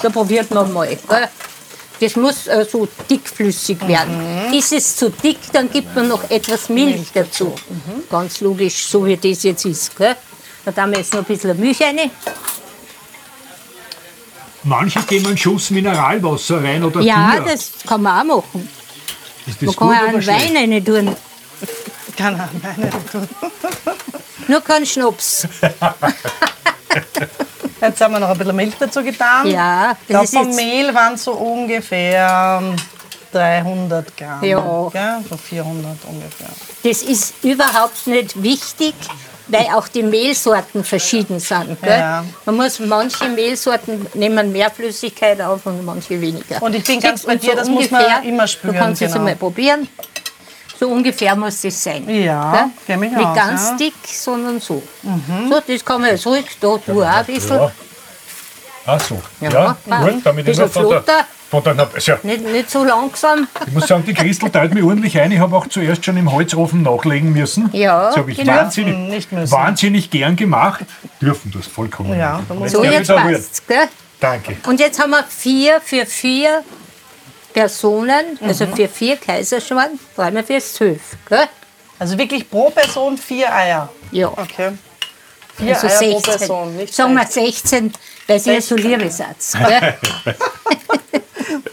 Da 0.00 0.08
probiert 0.08 0.50
man 0.52 0.72
mal. 0.72 0.86
Gell? 0.86 1.28
Das 2.00 2.14
muss 2.16 2.46
äh, 2.46 2.64
so 2.70 2.86
dickflüssig 3.10 3.86
werden. 3.88 4.52
Ist 4.52 4.72
es 4.72 4.96
zu 4.96 5.10
dick, 5.10 5.38
dann 5.52 5.68
gibt 5.70 5.94
man 5.96 6.06
noch 6.08 6.30
etwas 6.30 6.68
Milch, 6.68 7.08
dazu. 7.12 7.54
Ganz 8.08 8.40
logisch, 8.40 8.86
so 8.86 9.04
wie 9.04 9.16
das 9.16 9.42
jetzt 9.42 9.64
ist. 9.64 9.96
Gell? 9.96 10.14
Da 10.64 10.70
tun 10.72 10.90
wir 10.92 10.98
jetzt 10.98 11.12
noch 11.12 11.20
ein 11.20 11.24
bisschen 11.26 11.58
Milch 11.58 11.82
rein. 11.82 12.10
Manche 14.64 15.00
geben 15.02 15.26
einen 15.26 15.38
Schuss 15.38 15.70
Mineralwasser 15.70 16.62
rein 16.62 16.84
oder 16.84 17.00
Ja, 17.00 17.32
Bier. 17.36 17.52
das 17.52 17.72
kann 17.86 18.02
man 18.02 18.20
auch 18.30 18.42
machen. 18.42 18.68
Ist 19.46 19.60
Man 19.62 19.66
das 19.66 19.76
kann 19.76 19.88
gut 19.88 19.96
auch 19.96 20.08
einen? 20.08 20.26
Wein 20.26 20.56
rein 20.72 20.84
tun. 20.84 21.16
Keine 22.16 22.42
Ahnung, 22.42 22.60
meine 22.62 22.90
tun. 23.10 23.28
Nur 24.46 24.60
kein 24.60 24.84
Schnaps. 24.86 25.46
Jetzt 27.80 28.00
haben 28.00 28.12
wir 28.12 28.20
noch 28.20 28.30
ein 28.30 28.38
bisschen 28.38 28.56
Milch 28.56 28.74
dazu 28.78 29.02
getan. 29.02 29.46
Ja, 29.48 29.96
ich 30.06 30.12
das 30.12 30.24
ist 30.24 30.34
vom 30.34 30.46
jetzt- 30.48 30.56
Mehl 30.56 30.94
waren 30.94 31.16
so 31.16 31.32
ungefähr 31.32 32.60
300 33.32 34.16
Gramm. 34.16 34.42
Ja. 34.44 34.88
Gell? 34.92 35.24
So 35.28 35.36
400 35.36 35.96
ungefähr. 36.08 36.48
Das 36.82 37.02
ist 37.02 37.34
überhaupt 37.44 38.06
nicht 38.06 38.42
wichtig, 38.42 38.94
weil 39.48 39.66
auch 39.74 39.86
die 39.88 40.02
Mehlsorten 40.02 40.82
verschieden 40.82 41.38
sind. 41.38 41.80
Gell? 41.82 41.98
Ja. 41.98 42.24
Man 42.46 42.56
muss 42.56 42.78
manche 42.80 43.28
Mehlsorten 43.28 44.06
nehmen 44.14 44.50
mehr 44.52 44.70
Flüssigkeit 44.70 45.40
auf 45.40 45.66
und 45.66 45.84
manche 45.84 46.20
weniger. 46.20 46.62
Und 46.62 46.74
ich 46.74 46.84
bin 46.84 47.00
ganz 47.00 47.24
bei 47.24 47.36
dir, 47.36 47.54
das 47.54 47.68
muss 47.68 47.90
man 47.90 48.02
immer 48.24 48.46
spüren, 48.46 48.74
Du 48.74 48.80
kannst 48.80 49.02
es 49.02 49.08
genau. 49.12 49.20
einmal 49.20 49.36
probieren. 49.36 49.88
So 50.80 50.88
ungefähr 50.88 51.34
muss 51.34 51.60
das 51.62 51.82
sein. 51.82 52.08
Ja, 52.08 52.70
mich 52.86 52.98
Nicht 53.10 53.16
aus, 53.16 53.36
ganz 53.36 53.64
ja. 53.66 53.72
Mhm. 53.72 53.78
dick, 53.78 53.94
sondern 54.06 54.60
so. 54.60 54.82
So, 55.50 55.60
das 55.66 55.84
kann 55.84 56.00
man 56.00 56.10
jetzt 56.10 56.26
ruhig, 56.26 56.44
da 56.60 56.76
tu 56.78 57.02
auch 57.02 57.06
ein 57.06 57.24
bisschen. 57.26 57.56
Ja. 57.56 57.72
Ach 58.86 59.00
so. 59.00 59.20
Ja, 59.40 59.50
Ja, 59.50 59.76
gut, 60.00 60.20
damit 60.24 60.48
ich 60.48 60.56
noch 60.58 60.68
von 60.70 60.88
der, 60.88 61.02
von 61.50 61.62
der, 61.64 61.88
also, 61.94 62.12
Nicht, 62.22 62.44
nicht 62.44 62.70
so 62.70 62.84
langsam. 62.84 63.48
ich 63.66 63.72
muss 63.72 63.86
sagen, 63.86 64.04
die 64.06 64.14
Christel 64.14 64.50
teilt 64.50 64.72
mir 64.72 64.84
ordentlich 64.86 65.18
ein. 65.20 65.32
Ich 65.32 65.40
habe 65.40 65.56
auch 65.56 65.66
zuerst 65.66 66.04
schon 66.04 66.16
im 66.16 66.30
Holzofen 66.32 66.82
nachlegen 66.82 67.32
müssen. 67.32 67.68
Ja, 67.72 68.06
Das 68.06 68.16
habe 68.18 68.30
ich 68.30 68.38
genau. 68.38 68.54
wahnsinnig, 68.54 68.96
Nicht 68.96 69.32
müssen. 69.32 69.50
wahnsinnig 69.52 70.10
gern 70.10 70.36
gemacht. 70.36 70.84
Dürfen 71.20 71.52
das 71.54 71.66
vollkommen. 71.66 72.16
Ja, 72.18 72.40
So, 72.66 72.84
Ja, 72.84 72.92
jetzt 72.92 73.02
ist 73.02 73.10
auch 73.10 73.22
gut. 73.22 73.32
passt's. 73.32 73.66
Gell? 73.66 73.88
Danke. 74.20 74.56
Und 74.66 74.80
jetzt 74.80 75.00
haben 75.02 75.10
wir 75.10 75.24
vier 75.28 75.80
für 75.84 76.06
vier 76.06 76.62
Personen, 77.58 78.38
also 78.40 78.66
Mhm. 78.66 78.76
für 78.76 78.88
vier 78.88 79.16
Kaiserschmarrn, 79.16 79.98
dreimal 80.14 80.44
für 80.44 80.58
zwölf. 80.60 81.00
Gell? 81.28 81.46
Also 81.98 82.16
wirklich 82.16 82.48
pro 82.48 82.70
Person 82.70 83.18
vier 83.18 83.52
Eier. 83.52 83.88
Ja, 84.12 84.28
Okay. 84.28 84.72
Vier 85.56 85.74
also 85.74 85.88
Eier 85.88 86.12
pro 86.12 86.20
16. 86.20 86.22
Person, 86.38 86.76
nicht 86.76 86.94
Sagen 86.94 87.14
wir 87.14 87.26
16. 87.26 87.44
16, 87.90 87.92
weil 88.28 88.38
sie 88.38 88.52
ja 88.52 88.60
so 88.60 88.76
liebe 88.76 89.10
sind. 89.10 89.36
Gell? 89.66 89.98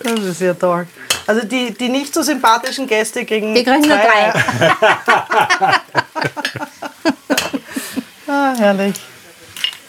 Das 0.03 0.19
ist 0.19 0.41
ja 0.41 0.53
toll. 0.53 0.87
Also 1.27 1.45
die, 1.47 1.71
die 1.73 1.89
nicht 1.89 2.13
so 2.13 2.21
sympathischen 2.21 2.85
Gäste 2.87 3.25
kriegen 3.25 3.55
Die 3.55 3.63
kriegen 3.63 3.81
nur 3.87 3.97
drei. 3.97 4.33
Ah, 8.27 8.53
herrlich. 8.57 8.95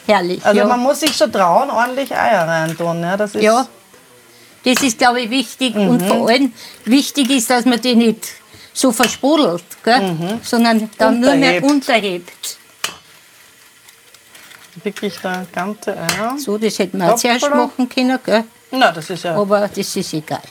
Herrlich. 0.06 0.44
Also 0.44 0.60
ja. 0.60 0.66
man 0.66 0.80
muss 0.80 1.00
sich 1.00 1.16
schon 1.16 1.32
trauen, 1.32 1.70
ordentlich 1.70 2.14
Eier 2.14 2.46
reintun. 2.46 3.00
Ja, 3.02 3.16
das 3.16 3.34
ist 3.34 3.42
ja, 3.42 3.66
das 4.74 4.82
ist, 4.82 4.98
glaube 4.98 5.20
ich, 5.22 5.30
wichtig. 5.30 5.74
Und 5.76 6.02
Mhm. 6.02 6.06
vor 6.08 6.28
allem 6.28 6.52
wichtig 6.84 7.30
ist, 7.30 7.48
dass 7.50 7.64
man 7.64 7.80
die 7.80 7.94
nicht 7.94 8.26
so 8.72 8.92
versprudelt, 8.92 9.64
gell? 9.82 10.38
sondern 10.42 10.90
dann 10.98 11.20
nur 11.20 11.34
mehr 11.36 11.60
Mhm. 11.60 11.70
Unterhebt. 11.70 12.30
unterhebt. 12.30 12.58
wirklich 14.84 15.16
der 15.22 15.46
ganze 15.52 15.96
Eier. 15.96 16.36
So, 16.38 16.58
das 16.58 16.78
hätten 16.78 16.98
wir 16.98 17.12
auch 17.14 17.16
zuerst 17.16 17.48
machen 17.48 17.88
können, 17.88 18.18
gell? 18.24 18.44
Na, 18.70 18.92
das 18.92 19.08
ist 19.08 19.24
ja. 19.24 19.34
aber 19.34 19.68
das 19.74 19.96
ist 19.96 20.12
egal. 20.12 20.42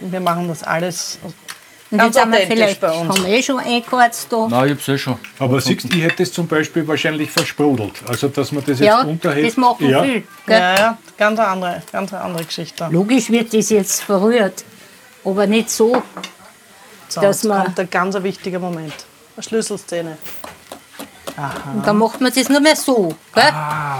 Wir 0.00 0.18
machen 0.20 0.48
das 0.48 0.62
alles. 0.64 1.18
Ganz 1.98 2.14
jetzt 2.16 2.22
haben 2.22 2.32
wir 2.32 2.38
authentisch 2.38 2.58
vielleicht 2.58 2.80
bei 2.80 2.90
uns. 2.90 3.08
haben 3.18 3.26
wir 3.26 3.32
eh 3.32 3.42
schon 3.42 3.58
eingeheizt 3.60 4.26
da. 4.30 4.48
Nein, 4.48 4.66
ich 4.66 4.72
hab's 4.72 4.88
eh 4.88 4.98
schon. 4.98 5.18
Aber 5.38 5.60
siehst 5.60 5.84
du, 5.92 5.96
ich 5.96 6.02
hätte 6.04 6.22
es 6.22 6.32
zum 6.32 6.46
Beispiel 6.46 6.86
wahrscheinlich 6.88 7.30
versprudelt. 7.30 7.92
Also, 8.08 8.28
dass 8.28 8.52
man 8.52 8.62
das 8.64 8.78
jetzt 8.80 8.86
Ja, 8.86 9.02
unterhält. 9.02 9.46
das 9.48 9.56
machen 9.56 9.88
ja. 9.88 10.02
viel. 10.02 10.22
Gell? 10.46 10.58
Ja, 10.60 10.74
ja, 10.76 10.98
ganz 11.16 11.38
eine 11.38 11.48
andere, 11.48 11.82
ganz 11.92 12.12
eine 12.12 12.22
andere 12.22 12.44
Geschichte. 12.44 12.88
Logisch 12.90 13.30
wird 13.30 13.52
das 13.54 13.70
jetzt 13.70 14.02
verrührt, 14.02 14.64
aber 15.24 15.46
nicht 15.46 15.70
so. 15.70 16.02
So, 17.08 17.20
dass 17.20 17.42
jetzt 17.42 17.48
man- 17.48 17.64
kommt 17.64 17.80
ein 17.80 17.90
ganz 17.90 18.14
wichtiger 18.22 18.58
Moment. 18.58 18.94
Eine 19.36 19.42
Schlüsselszene. 19.42 20.16
Und 21.74 21.84
dann 21.86 21.98
macht 21.98 22.20
man 22.20 22.32
das 22.32 22.48
nur 22.48 22.60
mehr 22.60 22.76
so. 22.76 23.14
Gell? 23.34 23.42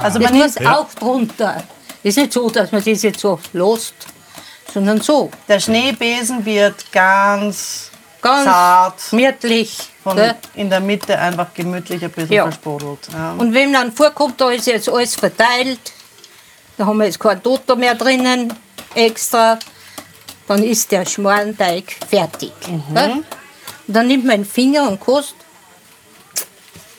Also 0.02 0.18
das 0.20 0.30
man 0.30 0.38
muss 0.40 0.54
nimmt, 0.54 0.70
auch 0.70 0.92
drunter. 0.94 1.54
Das 1.56 2.10
ist 2.10 2.16
nicht 2.18 2.32
so, 2.32 2.48
dass 2.48 2.70
man 2.70 2.82
das 2.84 3.02
jetzt 3.02 3.18
so 3.20 3.40
lost, 3.52 3.94
sondern 4.72 5.00
so. 5.00 5.30
der 5.48 5.60
Schneebesen 5.60 6.44
wird 6.44 6.90
ganz 6.92 7.90
Ganz 8.22 8.44
zart 8.44 9.00
gemütlich. 9.10 9.76
von 10.02 10.16
Gell? 10.16 10.34
in 10.54 10.70
der 10.70 10.80
Mitte 10.80 11.18
einfach 11.18 11.52
gemütlich 11.54 12.02
ein 12.02 12.10
bisschen 12.10 12.32
Ja. 12.32 12.44
versprudelt. 12.44 13.00
Ja. 13.12 13.32
Und 13.36 13.52
wenn 13.52 13.72
dann 13.72 13.92
vorkommt, 13.92 14.40
da 14.40 14.50
ist 14.50 14.66
jetzt 14.66 14.88
alles 14.88 15.14
verteilt, 15.14 15.92
da 16.78 16.86
haben 16.86 16.96
wir 16.98 17.06
jetzt 17.06 17.20
kein 17.20 17.42
Toto 17.42 17.76
mehr 17.76 17.94
drinnen, 17.94 18.52
extra, 18.94 19.58
dann 20.48 20.62
ist 20.62 20.90
der 20.90 21.04
Schmarrnteig 21.06 21.96
fertig. 22.08 22.52
Und 22.68 23.24
dann 23.94 24.06
nimmt 24.06 24.24
man 24.24 24.36
den 24.36 24.44
Finger 24.44 24.88
und 24.88 24.98
kostet, 25.00 25.36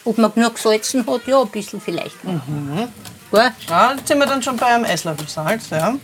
ob 0.06 0.18
man 0.20 0.32
genug 0.34 0.54
gesalzen 0.56 1.06
hat, 1.08 1.26
ja, 1.28 1.42
ein 1.42 1.48
bisschen 1.50 1.82
vielleicht. 1.82 2.16
Gell? 2.22 3.52
Ja, 3.68 3.94
jetzt 3.94 4.08
sind 4.08 4.20
wir 4.20 4.28
dann 4.28 4.42
schon 4.42 4.56
bei 4.56 4.68
einem 4.68 4.86
Esslöffel 4.86 5.28
Salz. 5.28 5.70
Ja. 5.72 5.96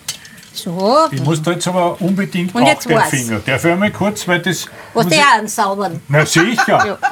So, 0.54 1.08
Ich 1.12 1.22
muss 1.24 1.42
da 1.42 1.52
jetzt 1.52 1.68
aber 1.68 2.00
unbedingt 2.02 2.54
Und 2.54 2.64
auch 2.64 2.68
jetzt 2.68 2.88
den 2.88 2.98
war's. 2.98 3.10
Finger. 3.10 3.40
Darf 3.40 3.64
ich 3.64 3.72
einmal 3.72 3.92
kurz, 3.92 4.28
weil 4.28 4.40
das. 4.42 4.68
was 4.94 5.06
muss 5.06 5.14
der 5.14 5.20
ich- 5.22 5.26
auch 5.26 5.38
ansaubern. 5.40 6.02
Na 6.08 6.26
sicher. 6.26 6.98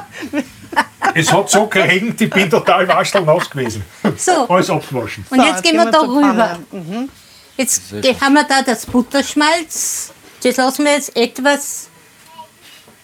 Es 1.14 1.32
hat 1.32 1.50
so 1.50 1.66
geregnet, 1.66 2.20
ich 2.20 2.30
bin 2.30 2.48
total 2.48 2.86
waschelnass 2.86 3.50
gewesen. 3.50 3.82
So. 4.16 4.46
Alles 4.48 4.70
abgewaschen. 4.70 5.26
Und 5.28 5.40
So, 5.40 5.46
jetzt 5.46 5.62
gehen 5.64 5.76
wir 5.76 5.86
da 5.86 5.98
zur 6.00 6.08
rüber. 6.16 6.58
Pfanne. 6.70 7.08
Jetzt 7.56 7.90
ge- 8.00 8.14
haben 8.20 8.34
wir 8.34 8.44
da 8.44 8.62
das 8.62 8.86
Butterschmalz. 8.86 10.12
Das 10.44 10.56
lassen 10.56 10.84
wir 10.84 10.92
jetzt 10.92 11.16
etwas 11.16 11.88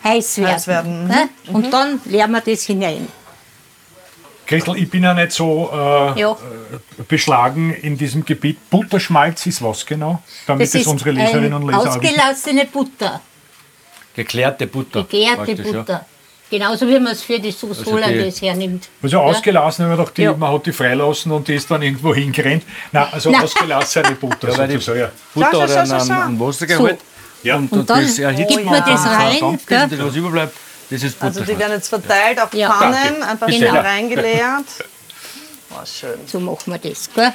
heiß 0.04 0.38
werden. 0.38 0.52
Heiß 0.54 0.66
werden, 0.68 1.02
mhm. 1.02 1.08
Ne? 1.08 1.28
Und 1.52 1.70
dann 1.72 2.00
leeren 2.04 2.30
wir 2.30 2.40
das 2.42 2.62
hinein. 2.62 3.08
Christel, 4.46 4.76
ich 4.76 4.88
bin 4.90 5.02
ja 5.02 5.12
nicht 5.14 5.32
so 5.32 5.70
äh, 5.72 6.20
Ja. 6.20 6.32
äh, 6.32 7.02
beschlagen 7.08 7.74
in 7.74 7.96
diesem 7.98 8.24
Gebiet. 8.24 8.58
Butterschmalz 8.70 9.44
ist 9.46 9.62
was 9.62 9.84
genau? 9.84 10.22
Damit 10.46 10.66
Das 10.68 10.74
es 10.80 10.86
unsere 10.86 11.10
Leserinnen 11.10 11.52
und 11.54 11.66
Leser 11.66 11.90
ausgelassene 11.90 12.64
Butter, 12.66 13.20
Geklärte 14.14 14.66
Butter. 14.66 15.04
gegärte 15.04 15.36
praktisch, 15.36 15.66
ja. 15.66 15.72
Butter. 15.72 16.06
Genauso 16.48 16.86
wie 16.86 17.00
man 17.00 17.12
es 17.12 17.22
für 17.22 17.40
die 17.40 17.50
Sauce 17.50 17.78
Also 17.80 17.90
Hollandaise 17.92 18.46
hernimmt. 18.46 18.88
Also 19.02 19.18
ausgelassen, 19.18 19.82
wenn 19.84 19.96
man 19.96 19.98
doch 20.06 20.12
die, 20.12 20.22
Ja. 20.22 20.32
man 20.32 20.52
hat 20.52 20.64
die 20.64 20.72
freilassen 20.72 21.32
und 21.32 21.48
die 21.48 21.54
ist 21.56 21.68
dann 21.68 21.82
irgendwo 21.82 22.14
hingerannt. 22.14 22.62
Nein, 22.92 23.06
also 23.10 23.30
Nein. 23.32 23.42
ausgelassene 23.42 24.12
Butter 24.12 24.50
Ja, 24.52 24.58
weil 24.58 24.68
die. 24.68 24.74
Ja. 24.74 25.10
Butter 25.34 25.50
Schau, 25.50 25.60
hat 25.62 25.70
schau, 25.70 25.78
an, 25.80 25.86
schau, 25.88 25.94
an, 25.96 26.06
schau. 26.06 26.14
an 26.14 26.40
Wasser 26.40 26.66
geholt. 26.68 26.98
Ja. 27.42 27.56
Und, 27.56 27.72
Und 27.72 27.90
dann 27.90 28.00
das 28.00 28.18
erhitzt 28.20 28.48
gibt 28.48 28.64
man 28.64 28.74
das 28.80 29.06
rein, 29.06 29.58
das, 29.68 29.98
was 29.98 30.16
überbleibt, 30.16 30.54
das 30.90 31.02
ist 31.02 31.16
Also 31.22 31.40
die 31.44 31.58
werden 31.58 31.72
jetzt 31.72 31.88
verteilt 31.88 32.40
auf 32.40 32.52
Ja. 32.54 32.70
Pfannen, 32.72 32.96
Danke. 33.20 33.26
einfach 33.26 33.50
schön 33.50 33.76
reingeleert. 33.76 34.64
Oh, 35.70 35.84
schön. 35.84 36.18
So 36.26 36.40
machen 36.40 36.72
wir 36.72 36.78
das. 36.78 37.08
Gell? 37.14 37.32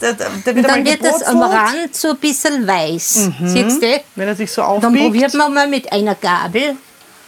Der, 0.00 0.12
der, 0.12 0.28
der 0.28 0.54
wird 0.54 0.56
Und 0.66 0.68
dann 0.68 0.84
wird 0.84 1.02
das 1.04 1.22
am 1.22 1.40
Rand 1.42 1.96
so 1.96 2.10
ein 2.10 2.16
bisschen 2.18 2.66
weiß. 2.66 3.30
Siehst 3.44 3.82
du? 3.82 4.02
Wenn 4.14 4.28
er 4.28 4.36
sich 4.36 4.52
so 4.52 4.60
Dann 4.60 4.70
aufbiegt. 4.84 5.04
probiert 5.04 5.34
man 5.34 5.54
mal 5.54 5.66
mit 5.66 5.90
einer 5.90 6.14
Gabel. 6.14 6.76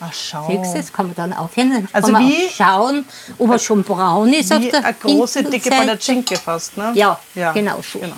Ach, 0.00 0.12
schau. 0.12 0.46
Siehst 0.48 0.74
du, 0.74 0.78
das 0.78 0.92
kann 0.92 1.06
man 1.06 1.14
dann 1.16 1.32
aufhören. 1.32 1.88
Also 1.92 2.12
kann 2.12 2.22
man 2.22 2.30
wie- 2.30 2.48
schauen, 2.54 3.04
ob 3.38 3.50
er 3.50 3.58
schon 3.58 3.82
braun 3.82 4.32
ist 4.34 4.52
auf 4.52 4.60
Wie 4.60 4.70
der 4.70 4.84
eine 4.84 4.94
große, 4.94 5.44
dicke. 5.44 5.70
Palatschinke 5.70 6.36
fast, 6.36 6.76
ne? 6.76 6.92
Ja, 6.94 7.18
Ja, 7.34 7.52
genau 7.52 7.80
so. 7.90 7.98
genau. 8.00 8.14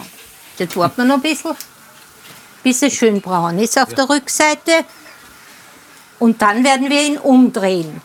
Jetzt 0.58 0.76
warten 0.76 0.96
wir 0.98 1.04
noch 1.04 1.14
ein 1.14 1.22
bisschen, 1.22 1.52
bis 2.64 2.82
es 2.82 2.92
schön 2.92 3.20
braun 3.20 3.58
ist 3.60 3.78
auf 3.80 3.94
der 3.94 4.10
Rückseite. 4.10 4.84
Und 6.20 6.40
dann 6.40 6.62
werden 6.64 6.88
wir 6.88 7.02
ihn 7.02 7.18
umdrehen. 7.18 8.00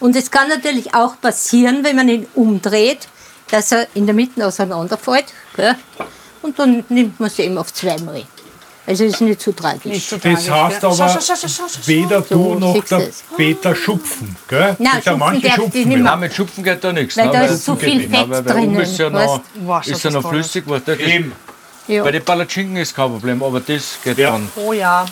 Und 0.00 0.16
es 0.16 0.30
kann 0.30 0.48
natürlich 0.48 0.94
auch 0.94 1.20
passieren, 1.20 1.84
wenn 1.84 1.96
man 1.96 2.08
ihn 2.08 2.26
umdreht, 2.34 3.08
dass 3.50 3.72
er 3.72 3.86
in 3.94 4.06
der 4.06 4.14
Mitte 4.14 4.46
auseinanderfällt. 4.46 5.26
Gell? 5.56 5.74
Und 6.42 6.58
dann 6.58 6.84
nimmt 6.88 7.20
man 7.20 7.26
es 7.28 7.38
eben 7.38 7.58
auf 7.58 7.72
zweimal. 7.72 8.24
Also 8.86 9.04
ist 9.04 9.20
nicht 9.22 9.40
so 9.40 9.52
tragisch. 9.52 9.84
Nicht 9.86 10.08
so 10.08 10.16
Das 10.16 10.22
tragisch, 10.44 10.50
heißt 10.50 10.84
aber, 10.84 10.94
Schau, 10.94 11.08
schau, 11.36 11.48
schau, 11.48 11.62
weder 11.86 12.20
du 12.20 12.26
So, 12.34 12.54
noch 12.56 12.84
der? 12.84 13.08
Peter 13.36 13.74
schupfen. 13.74 14.36
Gell? 14.46 14.76
Nein, 14.78 14.78
Das 14.78 14.92
sind 14.92 15.02
schupfen 15.04 15.18
manche 15.18 15.40
darf 15.46 15.56
ich 15.58 15.64
schupfen 15.64 15.88
nicht. 15.88 16.00
Nein, 16.02 16.20
mit 16.20 16.34
Schupfen 16.34 16.64
geht 16.64 16.84
da 16.84 16.92
nichts. 16.92 17.16
Weil 17.16 17.26
ne? 17.26 17.32
da 17.32 17.40
Weil- 17.40 17.50
ist 17.50 17.64
so 17.64 17.76
viel 17.76 17.96
nicht. 17.96 18.10
Nein, 18.10 18.28
Fett 18.28 18.40
oben 18.40 18.46
drinnen. 18.46 18.80
ist 18.80 18.98
ja 18.98 19.12
weißt? 19.12 19.26
noch, 19.26 19.42
schaut 19.84 19.86
ist 19.86 20.04
ja 20.04 20.10
noch 20.10 20.28
flüssig. 20.28 20.64
Was, 20.66 20.84
das 20.84 20.98
Eben. 20.98 21.32
Ja. 21.88 22.02
Bei 22.02 22.10
den 22.12 22.24
Palatschinken 22.24 22.76
ist 22.76 22.94
kein 22.94 23.10
Problem, 23.10 23.42
aber 23.42 23.60
das 23.60 23.98
geht 24.04 24.18
Ja. 24.18 24.32
dann. 24.32 24.48
Oh 24.56 24.72
ja. 24.74 25.06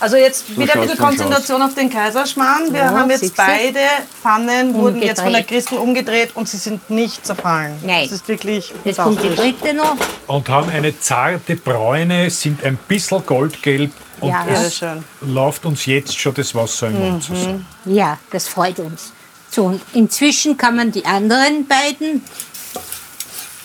Also 0.00 0.16
jetzt 0.16 0.56
wieder 0.58 0.74
ein 0.74 0.80
bisschen 0.82 0.98
Konzentration 0.98 1.62
auf 1.62 1.74
den 1.74 1.90
Kaiserschmarrn. 1.90 2.72
Wir 2.72 2.80
Ja, 2.80 2.90
haben 2.90 3.10
jetzt 3.10 3.36
beide 3.36 3.78
Pfannen, 4.20 4.74
wurden 4.74 5.02
jetzt 5.02 5.20
von 5.20 5.32
der. 5.32 5.42
Christel 5.44 5.78
umgedreht 5.78 6.30
und 6.34 6.48
sie 6.48 6.56
sind 6.56 6.88
nicht 6.90 7.24
zerfallen. 7.26 7.76
Nein. 7.84 8.04
Das 8.04 8.12
ist 8.12 8.28
wirklich 8.28 8.72
Jetzt 8.84 8.98
kommt 8.98 9.22
die 9.22 9.34
dritte 9.34 9.74
noch. 9.74 9.96
Und 10.26 10.48
haben 10.48 10.70
eine 10.70 10.98
zarte 10.98 11.56
Bräune, 11.56 12.30
sind 12.30 12.64
ein 12.64 12.78
bisschen 12.88 13.24
goldgelb 13.26 13.90
und 14.20 14.28
Ja. 14.30 14.46
Es 14.48 14.76
schön. 14.76 15.04
läuft 15.20 15.64
uns 15.66 15.86
jetzt 15.86 16.18
schon 16.18 16.34
das 16.34 16.54
Wasser 16.54 16.88
im 16.88 16.98
Mund 16.98 17.22
zusammen. 17.24 17.66
Ja, 17.84 18.18
das 18.30 18.48
freut 18.48 18.78
uns. 18.78 19.12
So, 19.50 19.64
und 19.64 19.80
inzwischen 19.94 20.56
kann 20.56 20.76
man 20.76 20.92
die 20.92 21.04
anderen 21.04 21.66
beiden 21.66 22.22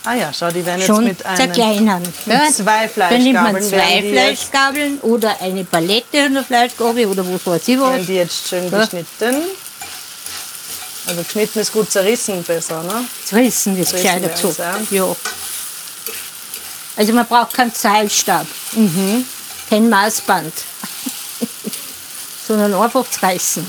Ah 0.06 0.14
ja, 0.14 0.32
schau, 0.32 0.50
die 0.50 0.64
werden 0.66 0.80
jetzt 0.80 0.88
schon 0.88 1.04
mit 1.04 1.26
einem... 1.26 1.38
zerkleinern. 1.38 2.04
mit 2.26 2.54
zwei 2.56 2.90
Dann 2.96 3.24
nimmt 3.24 3.34
man 3.42 3.56
Fleischgabeln 3.56 3.64
zwei 3.70 4.00
jetzt- 4.00 4.12
Fleischgabeln 4.12 5.00
oder 5.00 5.42
eine 5.42 5.64
Palette 5.66 6.28
oder 6.30 6.44
Fleischgabel 6.44 7.06
oder 7.08 7.26
was 7.28 7.46
weiß 7.46 7.68
ich 7.68 7.80
was. 7.80 7.90
Werden 7.92 8.06
die 8.08 8.14
jetzt 8.14 8.48
schön 8.48 8.70
Ja. 8.72 8.80
geschnitten. 8.82 9.36
Also 11.08 11.22
geschnitten 11.24 11.60
ist 11.60 11.72
gut 11.74 11.92
zerrissen 11.92 12.44
besser, 12.44 12.82
ne? 12.84 13.06
Zerrissen 13.26 13.78
ist 13.78 13.90
Zerrissen 13.90 14.30
so. 14.36 14.58
werden's, 14.58 14.92
Ja. 14.92 15.16
Also 16.98 17.14
man 17.14 17.26
braucht 17.28 17.54
keinen 17.54 17.74
Zahlstab, 17.74 18.46
Mhm. 18.74 19.26
kein 19.70 19.90
Maßband, 19.90 20.54
sondern 22.48 22.74
einfach 22.74 23.06
reißen. 23.22 23.66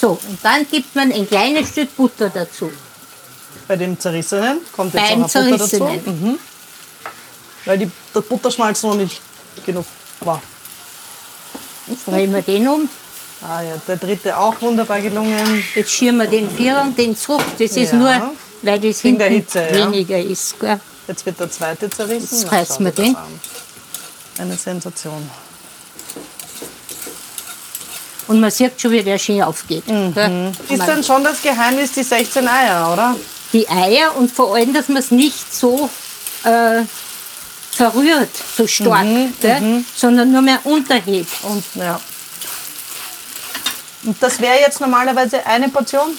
So, 0.00 0.10
und 0.28 0.38
dann 0.42 0.66
gibt 0.70 0.94
man 0.94 1.12
ein 1.12 1.28
kleines 1.28 1.68
Stück 1.70 1.94
Butter 1.96 2.30
dazu. 2.30 2.70
Bei 3.66 3.76
dem 3.76 3.98
zerrissenen 3.98 4.60
kommt 4.72 4.94
jetzt 4.94 5.08
Beim 5.08 5.20
noch 5.20 5.34
ein 5.34 5.50
Butter 5.50 5.58
dazu. 5.58 5.84
Mhm. 5.84 6.38
Weil 7.64 7.78
die, 7.78 7.90
der 8.14 8.20
Butterschmalz 8.22 8.82
noch 8.82 8.94
nicht 8.94 9.20
genug 9.66 9.84
war. 10.20 10.40
Jetzt 11.86 12.06
drehen 12.06 12.32
wir 12.32 12.42
den 12.42 12.66
um. 12.68 12.88
Ah 13.42 13.62
ja, 13.62 13.74
der 13.86 13.96
dritte 13.96 14.36
auch 14.36 14.60
wunderbar 14.60 15.00
gelungen. 15.00 15.62
Jetzt 15.74 15.90
schieren 15.92 16.16
wir 16.16 16.26
den 16.26 16.50
Vierer 16.50 16.82
und 16.82 16.98
den 16.98 17.16
zurück. 17.16 17.42
Das 17.58 17.76
ist 17.76 17.92
Ja. 17.92 17.98
nur, 17.98 18.30
weil 18.62 18.80
das 18.80 19.00
hinten 19.00 19.28
Hitze, 19.28 19.60
ja. 19.60 19.86
weniger 19.86 20.18
ist. 20.18 20.58
Gell? 20.58 20.80
Jetzt 21.06 21.24
wird 21.24 21.38
der 21.38 21.50
zweite 21.50 21.88
zerrissen. 21.88 22.40
Jetzt 22.40 22.50
reißen 22.52 22.84
wir 22.84 22.92
den. 22.92 23.14
an. 23.16 23.40
Eine 24.38 24.56
Sensation. 24.56 25.30
Und 28.26 28.40
man 28.40 28.50
sieht 28.50 28.80
schon, 28.80 28.90
wie 28.90 29.02
der 29.02 29.18
schön 29.18 29.42
aufgeht. 29.42 29.86
Mhm. 29.88 30.52
Ist 30.68 30.86
dann 30.86 31.02
schon 31.02 31.24
das 31.24 31.40
Geheimnis 31.40 31.92
die 31.92 32.02
16 32.02 32.46
Eier, 32.46 32.92
oder? 32.92 33.16
Die 33.52 33.68
Eier 33.68 34.16
und 34.16 34.30
vor 34.30 34.54
allem, 34.54 34.74
dass 34.74 34.88
man 34.88 34.98
es 34.98 35.10
nicht 35.10 35.54
so 35.54 35.88
äh, 36.44 36.82
verrührt, 37.72 38.30
so 38.56 38.66
stark, 38.66 39.04
Mhm, 39.04 39.34
gell? 39.40 39.84
sondern 39.96 40.32
nur 40.32 40.42
mehr 40.42 40.60
unterhebt. 40.64 41.32
Und 41.44 41.64
ja. 41.74 42.00
Und 44.04 44.16
das 44.22 44.40
wäre 44.40 44.58
jetzt 44.60 44.80
normalerweise 44.80 45.44
eine 45.46 45.68
Portion? 45.68 46.16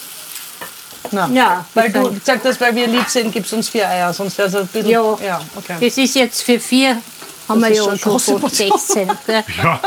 Na, 1.12 1.28
Ja, 1.30 1.66
weil 1.74 1.92
du 1.92 2.12
gesagt 2.14 2.46
hast, 2.46 2.60
weil 2.62 2.76
wir 2.76 2.88
lieb 2.88 3.08
sind, 3.10 3.32
gibst 3.32 3.54
uns 3.54 3.70
vier 3.70 3.88
Eier, 3.88 4.14
sonst 4.14 4.38
wäre 4.38 4.50
es 4.50 4.56
ein 4.56 4.68
bisschen. 4.68 4.90
Ja. 4.90 5.18
ja 5.24 5.42
okay. 5.56 5.78
Das 5.80 5.98
ist 5.98 6.16
jetzt 6.16 6.42
für 6.44 6.60
vier, 6.60 7.02
haben 7.48 7.62
wir 7.62 7.70
ist 7.70 7.78
ja 7.78 7.84
schon 7.84 7.98
schon, 8.00 8.12
große 8.12 8.32
schon 8.32 8.42
Portion. 8.42 8.72
16. 8.80 9.12
Gell? 9.26 9.44
Ja, 9.64 9.80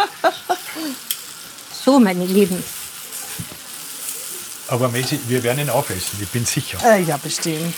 So, 1.84 2.00
meine 2.00 2.24
Lieben. 2.24 2.62
Aber 4.72 4.88
Messi, 4.88 5.20
wir 5.28 5.42
werden 5.42 5.60
ihn 5.60 5.70
aufessen, 5.70 6.18
ich 6.20 6.28
bin 6.28 6.46
sicher. 6.46 6.78
Äh, 6.82 7.02
ja, 7.02 7.18
bestimmt. 7.18 7.74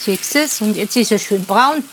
Siehst 0.00 0.34
du 0.34 0.38
es? 0.38 0.60
Und 0.62 0.74
jetzt 0.74 0.96
ist 0.96 1.12
er 1.12 1.18
schön 1.18 1.44
braun. 1.44 1.84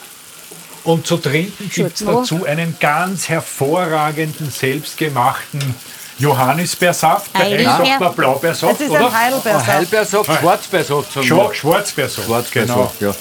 Und 0.86 1.06
zu 1.06 1.18
trinken 1.18 1.70
gibt 1.70 2.00
es 2.00 2.06
dazu 2.06 2.46
einen 2.46 2.78
ganz 2.80 3.28
hervorragenden, 3.28 4.50
selbstgemachten 4.50 5.76
Johannisbeersaft. 6.20 7.32
Sagt 7.34 8.00
man 8.00 8.16
Blaubeersaft, 8.16 8.76
Es 8.76 8.82
ist 8.82 8.90
oder? 8.92 9.08
ein 9.08 9.14
Heidelbeersaft. 9.14 9.68
Heilbeersaft, 9.68 10.40
Schwarzbeersaft 10.40 11.14
sagen 11.14 11.28
Schwa 11.28 11.50
wir. 11.50 11.56
Schwarzbeersaft. 11.56 12.28
Schwarzbeersaft, 12.28 13.02
ja. 13.02 13.16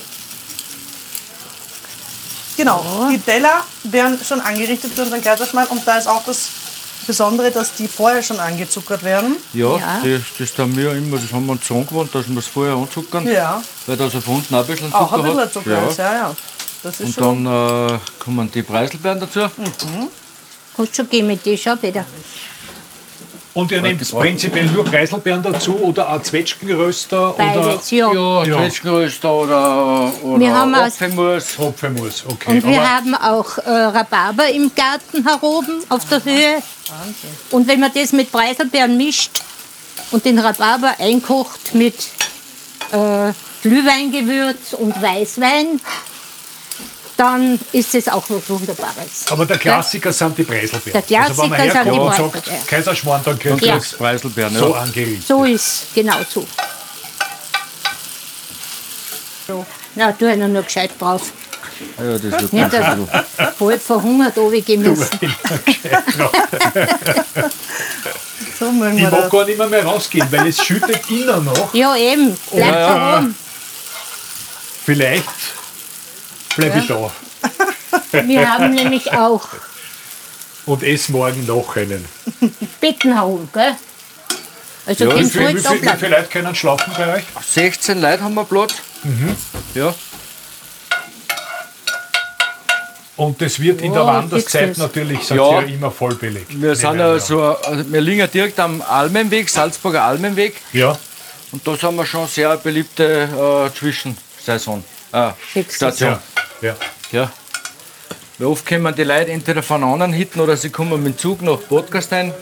Genau, 2.57 3.09
die 3.11 3.19
Teller 3.19 3.65
werden 3.85 4.19
schon 4.25 4.41
angerichtet 4.41 4.93
für 4.95 5.03
unseren 5.03 5.23
Kaiserschmarrn 5.23 5.67
und 5.69 5.87
da 5.87 5.99
ist 5.99 6.07
auch 6.07 6.25
das 6.25 6.49
Besondere, 7.03 7.51
dass 7.51 7.75
die 7.75 7.89
vorher 7.89 8.23
schon 8.23 8.39
angezuckert 8.41 9.03
werden. 9.03 9.37
Ja, 9.53 9.77
Ja. 9.77 10.01
Das, 10.05 10.23
das 10.39 10.55
tun 10.55 10.77
wir 10.77 10.93
immer, 10.93 11.19
das 11.19 11.33
haben 11.33 11.47
wir 11.47 11.53
uns 11.53 11.67
so 11.67 11.77
angewohnt, 11.77 12.15
dass 12.15 12.29
wir 12.29 12.39
es 12.39 12.47
vorher 12.47 12.75
anzuckern. 12.75 13.27
Ja. 13.31 13.63
Weil 13.87 13.97
das 13.97 14.15
auf 14.15 14.27
unten 14.29 14.55
auch 14.55 14.61
ein 14.61 14.67
bisschen 14.67 14.91
Zucker 14.91 15.01
Auch 15.01 15.13
ein 15.13 15.23
bisschen 15.23 15.41
hat. 15.41 15.53
Zucker 15.53 15.71
ja. 15.71 15.87
ist, 15.89 15.99
ja, 15.99 16.13
ja. 16.15 16.37
Das 16.83 17.01
ist 17.01 17.07
Und 17.07 17.15
schon. 17.15 17.45
dann 17.45 17.95
äh, 17.95 17.99
kommen 18.19 18.51
die 18.51 18.63
Preiselbeeren 18.63 19.21
dazu. 19.21 19.41
Kannst 20.77 20.97
schon 20.97 21.09
gehen 21.09 21.27
mit 21.27 21.45
dir, 21.45 21.57
schau 21.57 21.77
bitte. 21.77 22.05
Und 23.55 23.71
ihr 23.71 23.83
nehmt 23.83 24.11
prinzipiell 24.11 24.65
nur 24.67 24.85
Preiselbeeren 24.85 25.43
dazu 25.43 25.77
oder 25.77 26.11
auch 26.11 26.23
Zwetschgenröster 26.23 27.35
oder 27.35 27.79
ja. 27.91 28.13
Ja, 28.13 28.45
Ja. 28.45 28.59
Zwetschgenröster 28.59 29.33
oder, 29.33 30.13
oder 30.23 30.41
Wir 30.41 30.55
haben 30.55 30.75
Apfelmus. 30.75 31.59
Hopfenmus. 31.59 32.25
Okay. 32.27 32.51
Und 32.51 32.67
wir 32.67 32.81
Aber 32.81 32.91
haben 32.91 33.15
auch 33.15 33.59
äh, 33.59 33.71
Rhabarber 33.71 34.49
im 34.49 34.71
Garten 34.75 35.27
heroben 35.27 35.83
auf 35.91 36.09
der 36.09 36.25
Höhe. 36.25 36.63
Und 37.51 37.69
wenn 37.69 37.81
man 37.81 37.91
das 37.95 38.13
mit 38.13 38.33
Preiselbeeren 38.33 38.97
mischt 38.97 39.43
und 40.13 40.25
den 40.25 40.39
Rhabarber 40.39 40.95
einkocht 40.99 41.75
mit 41.75 41.95
äh, 42.93 43.33
Glühweingewürz 43.63 44.73
und 44.73 45.01
Weißwein, 45.01 45.79
dann 47.23 47.61
ist 47.71 47.95
es 47.95 48.09
auch 48.09 48.25
was 48.29 48.49
Wunderbares. 48.51 49.27
aber 49.31 49.47
der 49.47 49.57
Klassiker 49.57 50.13
sind 50.13 50.37
die 50.37 50.43
Preiselbeeren. 50.43 50.93
Der 50.93 51.03
Klassiker 51.03 51.23
also 51.29 51.43
sind 51.43 51.53
die 51.53 51.57
Preiselbeeren. 51.57 52.33
sagt 52.33 52.67
Kaiserschmarrn, 52.67 53.23
dann 53.25 53.39
Ja. 53.45 53.57
kriegst 53.57 53.93
du 53.93 53.97
Preiselbeeren. 53.99 54.57
so 54.57 54.71
ja. 54.75 54.81
angerichtet. 54.81 55.27
So 55.29 55.45
ist 55.45 55.87
genau 55.95 56.17
so. 56.29 56.45
so. 59.47 59.65
Na, 59.95 60.11
tu 60.11 60.27
einer 60.27 60.49
nur 60.49 60.63
gescheit 60.63 60.91
drauf. 60.99 61.23
Ah 61.97 62.03
Ja, 62.03 62.13
das 62.13 62.23
wird 62.23 62.53
Nicht, 62.53 62.73
dass 62.73 62.97
bald 63.59 63.83
verhungert 63.83 64.37
runtergehen 64.37 64.83
müssen. 64.83 65.09
So 68.59 68.67
Ich 68.67 69.03
mag 69.11 69.31
gar 69.31 69.45
nicht 69.45 69.59
mehr, 69.59 69.69
mehr 69.69 69.85
rausgehen, 69.85 70.27
weil 70.33 70.49
es 70.49 70.61
schüttet 70.65 71.09
innen 71.09 71.45
noch. 71.45 71.73
Ja, 71.73 71.95
eben. 71.95 72.37
Bleib 72.51 72.73
Ja, 72.73 73.21
ja. 73.21 73.27
Vielleicht 74.85 75.62
bleibe 76.57 76.79
ich 76.79 76.87
da 76.87 77.11
Wir 78.27 78.49
haben 78.53 78.75
nämlich 78.75 79.13
auch 79.13 79.47
und 80.65 80.83
esse 80.85 81.11
morgen 81.13 81.45
noch 81.47 81.77
einen. 81.77 82.05
Betten 82.81 83.15
herum, 83.15 83.49
gell? 83.53 83.75
Also 84.87 85.05
Ja, 85.05 85.11
ja, 85.11 85.17
Wie 85.17 85.21
den 85.23 85.31
viele 85.31 85.49
wie 85.55 85.59
viel, 85.61 85.73
wie 85.73 85.79
bleiben. 85.81 85.99
viel 85.99 86.09
Leute 86.11 86.29
können 86.29 86.55
schlafen 86.55 86.93
bei 86.97 87.15
euch? 87.17 87.25
16 87.45 88.01
Leute 88.01 88.23
haben 88.23 88.35
wir 88.35 88.45
Platz. 88.45 88.75
Mhm. 89.03 89.37
Ja. 89.75 89.95
Und 93.17 93.41
das 93.43 93.61
wird 93.61 93.81
in 93.83 93.93
der 93.93 94.05
Oh, 94.05 94.07
Wanderszeit 94.07 94.77
natürlich 94.79 95.29
Ja. 95.31 95.61
ihr 95.61 95.69
immer 95.69 95.91
voll 95.91 96.15
belegt. 96.15 96.47
Wir, 96.61 96.75
sind 96.75 96.99
ja 96.99 97.19
so, 97.19 97.43
also 97.43 97.93
wir 97.93 98.01
liegen 98.01 98.21
ja 98.21 98.27
direkt 98.27 98.59
am 98.59 98.83
Almenweg, 98.83 99.49
Salzburger 99.49 100.03
Almenweg. 100.05 100.61
Ja, 100.73 100.97
Und 101.53 101.67
da 101.67 101.77
sind 101.77 101.95
wir 101.97 102.07
schon 102.07 102.27
sehr 102.27 102.57
beliebte 102.57 103.69
äh, 103.71 103.79
Zwischensaison. 103.79 104.83
Äh. 105.13 105.31
Station. 105.71 106.11
ja, 106.13 106.23
ja. 106.63 106.77
Ja. 107.11 107.33
Weil 108.39 108.47
oft 108.49 108.67
kommen 108.67 108.95
die 108.95 109.05
Leute 109.05 109.31
entweder 109.31 109.63
von 109.63 109.85
anderen 109.85 110.13
Hitten 110.13 110.41
oder 110.41 110.57
sie 110.57 110.71
kommen 110.71 111.03
mit 111.03 111.15
dem 111.15 111.19
Zug 111.19 111.43
nach 111.43 111.59
Podcastein 111.69 112.33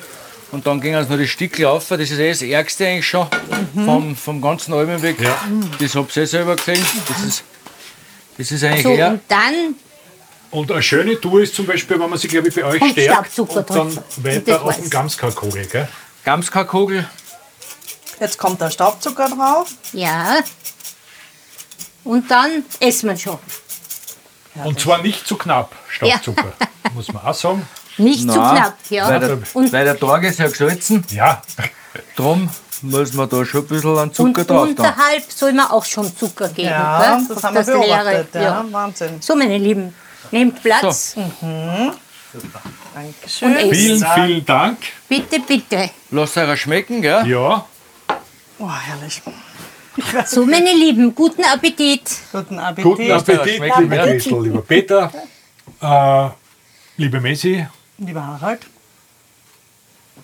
und 0.53 0.67
dann 0.67 0.81
gehen 0.81 1.03
sie 1.05 1.11
noch 1.11 1.19
die 1.19 1.29
Stücke 1.29 1.69
auf. 1.69 1.89
Das 1.89 2.01
ist 2.01 2.13
eh 2.19 2.31
das 2.31 2.43
Ärgste 2.43 2.87
eigentlich 2.87 3.07
schon 3.09 3.27
vom, 3.75 4.17
vom 4.17 4.41
ganzen 4.41 4.73
Almenweg. 4.75 5.21
Ja. 5.21 5.37
Das 5.79 5.95
habt 5.95 6.17
ihr 6.17 6.23
eh 6.23 6.27
selber 6.27 6.57
gesehen. 6.57 6.85
Das 7.09 7.23
ist, 7.25 7.43
das 8.39 8.51
ist 8.53 8.65
eigentlich 8.65 8.83
So, 8.85 8.91
eher. 8.91 9.09
und 9.11 9.21
dann 9.29 9.75
Und 10.53 10.73
eine 10.73 10.83
schöne 10.83 11.21
Tour 11.21 11.43
ist 11.43 11.55
zum 11.55 11.67
Beispiel, 11.67 11.99
wenn 12.01 12.09
man 12.11 12.19
sich, 12.19 12.31
glaube 12.31 12.49
ich, 12.49 12.55
bei 12.55 12.65
euch 12.65 12.79
Kommt 12.81 12.93
stärkt 12.93 13.39
und 13.39 13.71
dann 13.71 13.99
weiter 14.19 14.63
auf 14.63 14.75
den 14.77 14.85
ich. 14.85 14.91
Gamskarkogel, 14.91 15.67
gell? 15.67 15.89
Gamskarkogel. 16.25 17.09
Jetzt 18.21 18.39
kommt 18.39 18.61
der 18.61 18.71
Staubzucker 18.71 19.29
drauf. 19.29 19.69
Ja. 19.93 20.39
Und 22.05 22.31
dann 22.31 22.65
essen 22.81 23.09
wir 23.09 23.17
schon. 23.17 23.39
Und 24.65 24.81
zwar 24.81 24.99
nicht 25.03 25.27
zu 25.27 25.37
knapp, 25.37 25.75
Staubzucker, 25.89 26.53
muss 26.95 27.13
man 27.13 27.25
auch 27.25 27.35
sagen. 27.35 27.67
Nicht 27.99 28.21
zu 28.21 28.27
Nein, 28.39 28.57
knapp, 28.57 28.77
ja. 28.89 29.09
Weil 29.09 29.21
der, 29.21 29.39
Und, 29.55 29.73
weil 29.73 29.85
der 29.85 29.99
Tag 29.99 30.23
ist 30.25 30.39
ja 30.39 30.49
gesalzen. 30.49 31.05
Ja, 31.11 31.43
Drum 32.17 32.49
muss 32.83 33.13
man 33.13 33.29
da 33.29 33.45
schon 33.45 33.63
ein 33.63 33.67
bisschen 33.67 33.91
an 33.99 34.09
und 34.09 34.15
Zucker 34.15 34.45
drauf 34.45 34.69
tun. 34.69 34.71
unterhalb 34.71 35.31
soll 35.31 35.53
man 35.53 35.67
auch 35.67 35.85
schon 35.85 36.17
Zucker 36.17 36.49
geben. 36.49 36.69
Ja, 36.71 37.17
gell? 37.19 37.27
das 37.29 37.37
Auf 37.37 37.43
haben 37.45 37.55
wir 37.57 37.65
beobachtet. 37.65 38.35
Ja, 38.35 38.41
Ja. 38.43 38.65
Wahnsinn. 38.71 39.21
So, 39.21 39.35
meine 39.37 39.59
Lieben, 39.59 39.95
nehmt 40.31 40.63
Platz. 40.63 41.15
Dankeschön. 42.95 43.49
Und 43.51 43.57
esst. 43.57 43.73
vielen, 43.75 44.07
vielen 44.15 44.47
Dank. 44.47 44.79
Bitte, 45.09 45.41
bitte. 45.41 45.91
Lasst 46.11 46.37
euch 46.39 46.61
schmecken, 46.61 47.03
gell? 47.03 47.27
Ja, 47.27 47.67
Oh, 48.59 48.69
herrlich. 48.71 49.23
So, 50.27 50.47
meine 50.47 50.73
Lieben, 50.73 51.15
guten 51.15 51.43
Appetit. 51.45 52.03
Guten 52.33 52.59
Appetit. 52.59 52.85
guten 52.85 53.11
Appetit, 53.11 53.57
schmeckt 53.57 53.79
liebe. 53.79 53.97
Christel, 53.97 54.43
lieber 54.45 54.63
Peter, 54.63 55.11
äh, 55.81 56.29
liebe 56.97 57.21
Messi 57.21 57.67
lieber 57.99 58.25
Harald, 58.27 58.61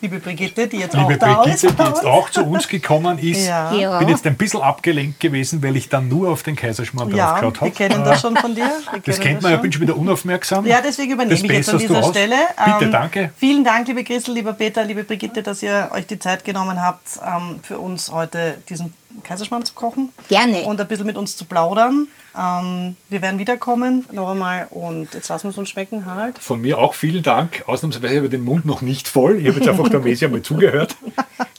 liebe 0.00 0.18
Brigitte, 0.20 0.66
die 0.68 0.78
jetzt 0.78 0.94
Liebe 0.94 1.14
auch 1.14 1.18
da 1.18 1.34
Brigitte, 1.42 1.66
ist. 1.66 1.78
die 1.78 1.82
jetzt 1.84 2.04
auch 2.06 2.30
zu 2.30 2.44
uns 2.44 2.68
gekommen 2.68 3.18
ist. 3.18 3.46
Ja. 3.46 3.72
Ja. 3.74 3.98
bin 3.98 4.08
jetzt 4.08 4.26
ein 4.26 4.36
bisschen 4.36 4.62
abgelenkt 4.62 5.20
gewesen, 5.20 5.62
weil 5.62 5.76
ich 5.76 5.88
dann 5.88 6.08
nur 6.08 6.30
auf 6.30 6.42
den 6.42 6.54
Kaiserschmarrn 6.56 7.14
Ja, 7.14 7.38
draufgeschaut 7.40 7.54
wir 7.54 7.60
habe. 7.60 7.70
kennen 7.94 8.04
das 8.04 8.20
schon 8.20 8.36
von 8.36 8.54
dir. 8.54 8.70
Wir 8.92 9.00
Das 9.04 9.20
kennt 9.20 9.42
man, 9.42 9.50
ja, 9.50 9.56
schon. 9.58 9.62
bin 9.62 9.72
schon 9.72 9.82
wieder 9.82 9.96
unaufmerksam. 9.96 10.64
Ja, 10.64 10.80
deswegen 10.80 11.12
übernehme 11.12 11.34
Das 11.34 11.42
ich 11.42 11.50
jetzt 11.50 11.68
an 11.70 11.78
dieser. 11.78 12.02
Stelle. 12.04 12.36
Bitte, 12.64 12.84
Ähm, 12.86 12.92
danke. 12.92 13.30
Vielen 13.36 13.64
Dank, 13.64 13.88
liebe 13.88 14.04
Christel, 14.04 14.34
lieber 14.34 14.52
Peter, 14.54 14.84
liebe 14.84 15.02
Brigitte, 15.04 15.42
dass 15.42 15.62
ihr 15.62 15.90
euch 15.92 16.06
die 16.06 16.18
Zeit 16.18 16.44
genommen 16.44 16.80
habt, 16.80 17.18
ähm, 17.26 17.60
für 17.62 17.78
uns 17.78 18.10
heute 18.12 18.56
diesen 18.68 18.94
Kaiserschmarrn 19.22 19.64
zu 19.64 19.74
kochen. 19.74 20.12
Gerne. 20.28 20.62
Und 20.62 20.80
ein 20.80 20.88
bisschen 20.88 21.06
mit 21.06 21.16
uns 21.16 21.36
zu 21.36 21.44
plaudern. 21.44 22.08
Ähm, 22.36 22.96
wir 23.08 23.22
werden 23.22 23.38
wiederkommen, 23.38 24.04
noch 24.12 24.30
einmal. 24.30 24.66
Und 24.70 25.14
jetzt 25.14 25.28
lassen 25.28 25.44
wir 25.44 25.50
es 25.50 25.58
uns 25.58 25.70
schmecken, 25.70 26.04
Harald. 26.06 26.38
Von 26.38 26.60
mir 26.60 26.78
auch 26.78 26.94
vielen 26.94 27.22
Dank. 27.22 27.64
Ausnahmsweise 27.66 28.16
habe 28.16 28.26
ich 28.26 28.30
den 28.30 28.44
Mund 28.44 28.66
noch 28.66 28.82
nicht 28.82 29.08
voll. 29.08 29.40
Ich 29.40 29.48
habe 29.48 29.58
jetzt 29.58 29.68
einfach 29.68 29.88
der 29.88 30.00
Mesi 30.00 30.24
einmal 30.24 30.42
zugehört. 30.42 30.96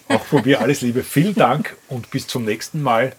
Auch 0.09 0.23
von 0.23 0.43
mir 0.45 0.61
alles 0.61 0.81
Liebe. 0.81 1.03
Vielen 1.03 1.35
Dank 1.35 1.75
und 1.89 2.09
bis 2.11 2.27
zum 2.27 2.45
nächsten 2.45 2.81
Mal, 2.81 3.13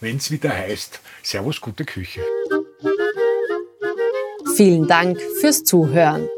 wenn 0.00 0.16
es 0.16 0.30
wieder 0.30 0.50
heißt 0.50 1.00
Servus, 1.22 1.60
gute 1.60 1.84
Küche. 1.84 2.20
Vielen 4.56 4.86
Dank 4.86 5.18
fürs 5.40 5.64
Zuhören. 5.64 6.28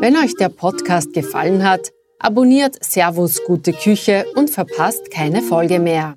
Wenn 0.00 0.16
euch 0.16 0.34
der 0.34 0.50
Podcast 0.50 1.12
gefallen 1.12 1.68
hat, 1.68 1.90
abonniert 2.18 2.82
Servus 2.84 3.42
Gute 3.44 3.72
Küche 3.72 4.24
und 4.34 4.50
verpasst 4.50 5.10
keine 5.10 5.42
Folge 5.42 5.78
mehr. 5.80 6.16